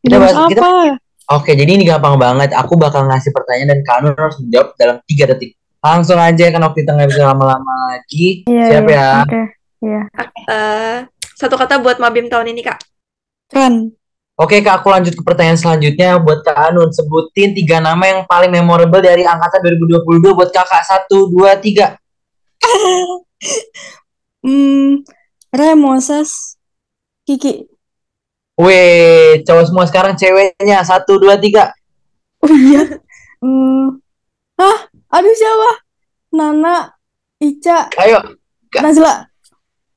kita 0.03 0.17
bahas 0.19 0.37
kita 0.51 0.63
apa 0.63 0.99
Oke, 1.29 1.53
jadi 1.53 1.69
ini 1.77 1.85
gampang 1.85 2.17
banget. 2.17 2.57
Aku 2.57 2.81
bakal 2.81 3.05
ngasih 3.05 3.37
pertanyaan 3.37 3.77
dan 3.77 3.81
Kanun 3.85 4.17
harus 4.17 4.41
menjawab 4.41 4.73
dalam 4.81 4.97
3 5.05 5.29
detik. 5.29 5.61
Langsung 5.85 6.17
aja 6.17 6.45
kan 6.49 6.61
waktu 6.65 6.81
kita 6.81 6.97
nggak 6.97 7.09
bisa 7.13 7.23
lama-lama 7.29 7.73
lagi. 7.93 8.49
Iya, 8.49 8.65
Siap 8.65 8.85
iya. 8.89 8.97
ya? 8.97 9.13
oke 9.29 9.58
iya 9.83 10.03
Eh, 10.49 10.99
satu 11.37 11.55
kata 11.55 11.79
buat 11.79 12.01
Mabim 12.01 12.27
tahun 12.27 12.51
ini 12.57 12.65
Kak. 12.65 12.79
keren 13.53 13.93
Oke, 14.39 14.63
Kak, 14.63 14.81
aku 14.81 14.95
lanjut 14.95 15.19
ke 15.19 15.23
pertanyaan 15.27 15.59
selanjutnya 15.59 16.15
buat 16.23 16.47
Kak 16.47 16.71
Anun. 16.71 16.95
Sebutin 16.95 17.59
tiga 17.59 17.83
nama 17.83 17.99
yang 18.07 18.23
paling 18.23 18.55
memorable 18.55 19.03
dari 19.03 19.27
angkatan 19.27 19.59
2022 19.83 20.31
buat 20.31 20.55
Kakak. 20.55 20.87
Satu, 20.87 21.27
dua, 21.27 21.59
tiga. 21.59 21.99
Hmm, 24.39 25.03
Re 25.51 25.75
Moses, 25.75 26.55
Kiki. 27.27 27.67
Weh, 28.55 29.43
cowok 29.43 29.65
semua 29.67 29.87
sekarang 29.91 30.15
ceweknya. 30.15 30.87
Satu, 30.87 31.19
dua, 31.19 31.35
tiga. 31.35 31.75
Oh 32.39 32.55
iya. 32.55 32.87
Hmm, 33.43 33.99
ah, 34.59 34.79
aduh 35.11 35.35
siapa? 35.35 35.71
Nana, 36.35 36.95
Ica, 37.43 37.91
Ayo. 37.99 38.39
Nazla. 38.79 39.28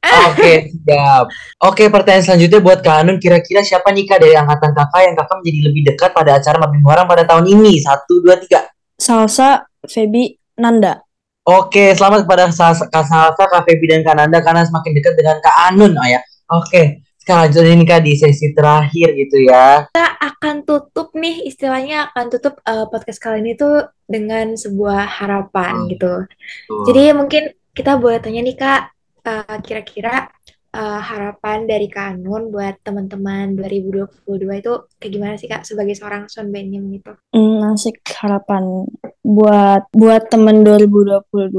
Oke, 0.02 0.52
siap. 0.74 1.26
Oke, 1.62 1.84
pertanyaan 1.88 2.26
selanjutnya 2.26 2.60
buat 2.60 2.82
Kak 2.82 3.06
Anun. 3.06 3.18
Kira-kira 3.18 3.62
siapa 3.62 3.90
nih, 3.90 4.04
Kak, 4.04 4.18
dari 4.20 4.34
angkatan 4.34 4.74
kakak 4.74 5.02
yang 5.04 5.16
kakak 5.16 5.36
menjadi 5.40 5.60
lebih 5.62 5.82
dekat 5.88 6.10
pada 6.12 6.32
acara 6.36 6.58
Mabim 6.58 6.82
Orang 6.84 7.06
pada 7.06 7.24
tahun 7.24 7.46
ini? 7.48 7.78
Satu, 7.78 8.18
dua, 8.20 8.36
tiga. 8.36 8.66
Salsa, 8.98 9.62
Feby, 9.84 10.36
Nanda. 10.58 11.06
Oke, 11.42 11.94
selamat 11.94 12.26
kepada 12.26 12.50
Sa- 12.50 12.78
Kak 12.84 13.06
Salsa, 13.06 13.44
Kak 13.44 13.62
Febi, 13.64 13.86
dan 13.88 14.02
Kak 14.02 14.14
Nanda 14.14 14.42
karena 14.42 14.62
semakin 14.62 14.92
dekat 14.94 15.14
dengan 15.16 15.38
Kak 15.38 15.56
Anun, 15.70 15.94
oh 15.94 16.08
ya. 16.08 16.22
Oke, 16.52 17.02
Kita 17.22 17.38
lanjut 17.38 17.62
ini 17.62 17.86
Kak 17.86 18.02
di 18.02 18.18
sesi 18.18 18.50
terakhir 18.50 19.14
gitu 19.14 19.46
ya. 19.46 19.86
Kita 19.88 20.10
akan 20.18 20.66
tutup 20.66 21.14
nih, 21.14 21.46
istilahnya 21.46 22.10
akan 22.10 22.26
tutup 22.28 22.58
uh, 22.66 22.90
podcast 22.90 23.22
kali 23.22 23.46
ini 23.46 23.54
tuh 23.54 23.86
dengan 24.04 24.58
sebuah 24.58 25.06
harapan 25.22 25.86
Hmm. 25.86 25.90
gitu. 25.94 26.14
Tuh. 26.66 26.82
Jadi 26.90 27.14
mungkin 27.14 27.44
kita 27.78 28.02
boleh 28.02 28.18
tanya 28.18 28.42
nih 28.42 28.58
Kak, 28.58 28.82
uh, 29.26 29.58
kira-kira 29.62 30.30
uh, 30.76 31.02
harapan 31.02 31.68
dari 31.68 31.88
Kak 31.92 32.18
Anun 32.18 32.50
buat 32.50 32.80
teman-teman 32.84 33.56
2022 33.60 34.62
itu 34.62 34.74
kayak 34.98 35.12
gimana 35.12 35.34
sih 35.38 35.50
Kak 35.52 35.64
sebagai 35.68 35.96
seorang 35.96 36.28
Son 36.32 36.50
Benim 36.50 36.84
gitu? 36.96 37.14
Hmm, 37.36 37.76
asik. 37.76 38.02
Harapan 38.18 38.88
buat 39.22 39.88
buat 39.94 40.28
temen 40.32 40.64
2022 40.66 41.52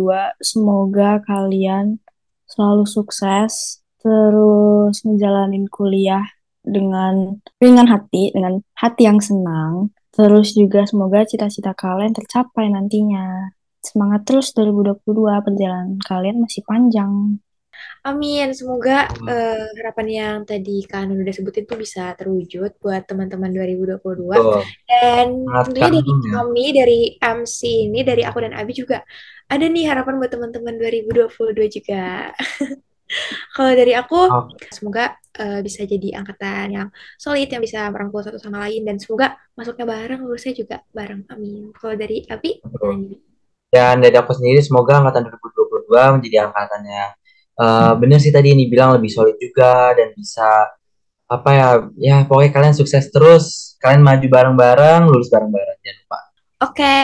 semoga 0.42 1.20
kalian 1.24 2.00
selalu 2.48 2.84
sukses 2.84 3.80
terus 4.02 4.98
ngejalanin 5.06 5.70
kuliah 5.70 6.26
dengan 6.62 7.38
ringan 7.62 7.88
hati 7.90 8.34
dengan 8.34 8.60
hati 8.76 9.06
yang 9.06 9.22
senang 9.22 9.94
terus 10.12 10.52
juga 10.52 10.84
semoga 10.84 11.24
cita-cita 11.24 11.72
kalian 11.72 12.12
tercapai 12.12 12.68
nantinya. 12.68 13.56
Semangat 13.82 14.22
terus 14.22 14.54
2022 14.54 15.02
perjalanan 15.42 15.98
kalian 16.06 16.38
masih 16.46 16.62
panjang 16.62 17.42
Amin, 18.02 18.50
semoga 18.50 19.06
uh, 19.14 19.68
harapan 19.78 20.06
yang 20.10 20.36
tadi 20.42 20.82
Kak 20.90 21.06
Anun 21.06 21.22
udah 21.22 21.30
sebutin 21.30 21.70
tuh 21.70 21.78
bisa 21.78 22.10
terwujud 22.18 22.74
buat 22.82 23.06
teman-teman 23.06 23.54
2022. 23.54 24.02
Tuh. 24.02 24.64
Dan 24.90 25.46
tentunya 25.46 25.86
dari 25.86 26.00
ya. 26.02 26.30
kami, 26.34 26.64
dari 26.74 27.00
MC 27.22 27.60
ini, 27.86 28.00
dari 28.02 28.22
aku 28.26 28.42
dan 28.42 28.58
Abi 28.58 28.74
juga 28.74 29.06
ada 29.46 29.64
nih 29.68 29.86
harapan 29.86 30.18
buat 30.18 30.34
teman-teman 30.34 30.74
2022 30.82 31.78
juga. 31.78 32.34
Kalau 33.54 33.72
dari 33.76 33.92
aku, 33.92 34.20
Oke. 34.24 34.72
semoga 34.72 35.14
uh, 35.38 35.60
bisa 35.62 35.84
jadi 35.84 36.18
angkatan 36.18 36.66
yang 36.72 36.88
solid, 37.20 37.46
yang 37.46 37.62
bisa 37.62 37.86
merangkul 37.92 38.24
satu 38.24 38.40
sama 38.40 38.66
lain, 38.66 38.82
dan 38.88 38.96
semoga 38.98 39.36
masuknya 39.54 39.84
bareng, 39.84 40.20
lulusnya 40.24 40.56
juga 40.56 40.80
bareng. 40.90 41.28
Amin. 41.28 41.70
Kalau 41.76 41.94
dari 41.94 42.24
Abi, 42.26 42.58
nih? 42.64 43.20
Dan 43.72 44.04
dari 44.04 44.16
aku 44.16 44.36
sendiri 44.36 44.60
semoga 44.60 45.00
angkatan 45.00 45.32
2022 45.32 46.16
menjadi 46.20 46.36
angkatan 46.44 46.80
yang 46.84 47.10
uh, 47.62 47.92
bener 47.94 48.18
sih 48.18 48.34
tadi 48.34 48.50
ini 48.50 48.66
bilang 48.66 48.98
lebih 48.98 49.10
solid 49.14 49.38
juga 49.38 49.94
dan 49.94 50.10
bisa 50.18 50.66
apa 51.30 51.50
ya 51.54 51.68
ya 51.96 52.16
pokoknya 52.28 52.50
kalian 52.52 52.76
sukses 52.76 53.08
terus 53.08 53.78
kalian 53.80 54.02
maju 54.04 54.26
bareng-bareng 54.26 55.02
lulus 55.08 55.30
bareng-bareng 55.30 55.78
jangan 55.80 56.00
lupa 56.04 56.18
Oke, 56.62 56.94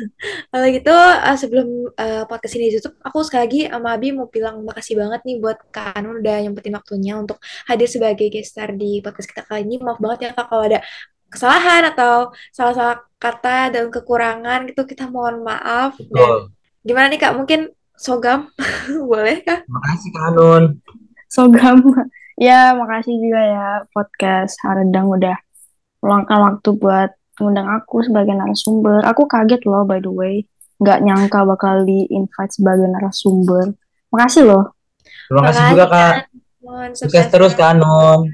kalau 0.48 0.66
gitu 0.72 0.96
uh, 0.96 1.36
sebelum 1.36 1.92
uh, 1.92 2.24
podcast 2.24 2.56
ini 2.56 2.72
ditutup, 2.72 2.96
aku 3.04 3.20
sekali 3.20 3.42
lagi 3.44 3.60
sama 3.68 4.00
Abi 4.00 4.16
mau 4.16 4.32
bilang 4.32 4.64
makasih 4.64 4.96
banget 4.96 5.20
nih 5.28 5.36
buat 5.44 5.60
Kak 5.68 6.00
Anun 6.00 6.24
udah 6.24 6.40
nyempetin 6.40 6.72
waktunya 6.72 7.12
untuk 7.20 7.36
hadir 7.68 7.84
sebagai 7.84 8.32
guest 8.32 8.56
star 8.56 8.72
di 8.72 9.04
podcast 9.04 9.28
kita 9.28 9.44
kali 9.44 9.68
ini. 9.68 9.76
Maaf 9.84 10.00
banget 10.00 10.18
ya 10.24 10.30
Kak 10.32 10.48
kalau 10.48 10.64
ada 10.64 10.80
kesalahan 11.28 11.92
atau 11.92 12.32
salah-salah 12.56 13.04
kata 13.20 13.76
dan 13.76 13.92
kekurangan 13.92 14.72
gitu 14.72 14.88
kita 14.88 15.04
mohon 15.12 15.44
maaf. 15.44 16.00
Dan 16.00 16.08
betul 16.08 16.36
gimana 16.84 17.06
nih 17.12 17.20
Kak? 17.20 17.32
Mungkin 17.36 17.60
Sogam 17.94 18.50
boleh 19.10 19.42
Kak? 19.46 19.66
makasih 19.70 20.10
Kak 20.10 20.24
Anun 20.34 20.64
Sogam 21.30 21.78
ya 22.46 22.74
makasih 22.74 23.14
juga 23.18 23.40
ya 23.42 23.68
podcast 23.94 24.58
Haredang 24.62 25.10
udah 25.10 25.36
meluangkan 26.04 26.38
waktu 26.52 26.70
buat 26.76 27.10
ngundang 27.40 27.66
aku 27.66 28.04
sebagai 28.06 28.34
narasumber. 28.36 29.02
Aku 29.02 29.26
kaget 29.26 29.66
loh 29.66 29.82
by 29.82 29.98
the 29.98 30.12
way, 30.12 30.46
nggak 30.78 31.02
nyangka 31.02 31.42
bakal 31.42 31.82
di-invite 31.82 32.52
sebagai 32.54 32.86
narasumber. 32.86 33.74
Makasih 34.14 34.44
loh. 34.46 34.64
terima 35.24 35.42
kasih 35.48 35.62
juga 35.72 35.86
Kak 35.88 36.14
sukses 36.96 37.26
terus 37.32 37.52
Kak 37.56 37.76
Anun 37.76 38.28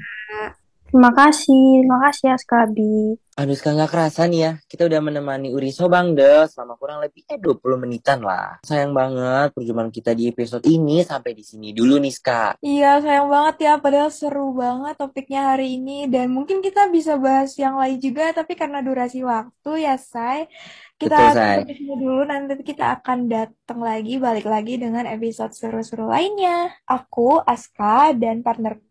Terima 0.91 1.15
kasih, 1.15 1.87
terima 1.87 1.99
kasih 2.03 2.25
ya 2.35 2.37
Skabi. 2.37 3.15
Aduh, 3.39 3.55
sekarang 3.55 3.79
nggak 3.79 3.93
kerasa 3.95 4.27
nih 4.27 4.41
ya. 4.43 4.53
Kita 4.67 4.91
udah 4.91 5.01
menemani 5.01 5.55
Uri 5.55 5.71
Sobang 5.71 6.19
deh 6.19 6.51
selama 6.51 6.75
kurang 6.75 6.99
lebih 6.99 7.23
eh 7.31 7.39
20 7.39 7.79
menitan 7.79 8.27
lah. 8.27 8.59
Sayang 8.67 8.91
banget 8.91 9.55
perjumpaan 9.55 9.95
kita 9.95 10.19
di 10.19 10.35
episode 10.35 10.67
ini 10.67 11.07
sampai 11.07 11.31
di 11.31 11.47
sini 11.47 11.71
dulu 11.71 12.03
nih, 12.03 12.11
Ska. 12.11 12.59
Iya, 12.59 12.99
sayang 12.99 13.31
banget 13.31 13.57
ya. 13.71 13.73
Padahal 13.79 14.11
seru 14.11 14.51
banget 14.51 14.99
topiknya 14.99 15.55
hari 15.55 15.79
ini. 15.79 16.11
Dan 16.11 16.35
mungkin 16.35 16.59
kita 16.59 16.91
bisa 16.91 17.23
bahas 17.23 17.55
yang 17.55 17.79
lain 17.79 18.03
juga, 18.03 18.35
tapi 18.35 18.59
karena 18.59 18.83
durasi 18.83 19.23
waktu 19.23 19.73
ya, 19.79 19.95
Say. 19.95 20.51
Kita 20.99 21.17
Betul, 21.17 21.71
Say. 21.71 21.87
dulu. 21.87 22.27
Nanti 22.27 22.67
kita 22.67 22.99
akan 22.99 23.31
datang 23.31 23.79
lagi, 23.79 24.19
balik 24.19 24.51
lagi 24.51 24.75
dengan 24.75 25.07
episode 25.07 25.55
seru-seru 25.55 26.11
lainnya. 26.11 26.75
Aku, 26.83 27.39
Aska, 27.41 28.11
dan 28.19 28.43
partnerku, 28.43 28.90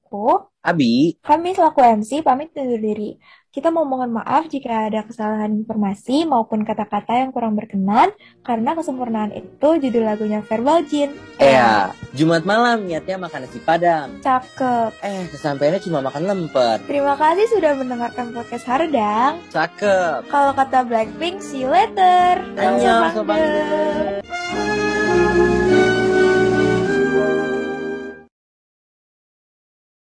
Abi, 0.60 1.16
kami 1.24 1.56
selaku 1.56 1.80
MC 1.80 2.20
pamit 2.20 2.52
undur 2.52 2.82
diri. 2.84 3.16
Kita 3.50 3.74
mau 3.74 3.82
mohon 3.82 4.14
maaf 4.14 4.46
jika 4.46 4.92
ada 4.92 5.02
kesalahan 5.02 5.50
informasi 5.66 6.28
maupun 6.30 6.62
kata-kata 6.62 7.26
yang 7.26 7.34
kurang 7.34 7.58
berkenan, 7.58 8.14
karena 8.46 8.78
kesempurnaan 8.78 9.34
itu 9.34 9.70
judul 9.82 10.06
lagunya 10.06 10.46
Verbal 10.46 10.86
Jin. 10.86 11.16
ya, 11.42 11.90
Jumat 12.14 12.46
malam 12.46 12.86
niatnya 12.86 13.18
makan 13.18 13.50
nasi 13.50 13.58
padang. 13.64 14.22
Cakep. 14.22 15.02
Eh, 15.02 15.26
kesampaiannya 15.34 15.82
cuma 15.82 16.06
makan 16.06 16.24
lemper. 16.30 16.78
Terima 16.86 17.18
kasih 17.18 17.50
sudah 17.50 17.74
mendengarkan 17.74 18.30
podcast 18.36 18.70
Hardang. 18.70 19.42
Cakep. 19.50 20.30
Kalau 20.30 20.52
kata 20.54 20.86
Blackpink, 20.86 21.42
see 21.42 21.66
you 21.66 21.72
later. 21.74 22.38
Annyeong, 22.54 23.18
Sobat. 23.18 24.22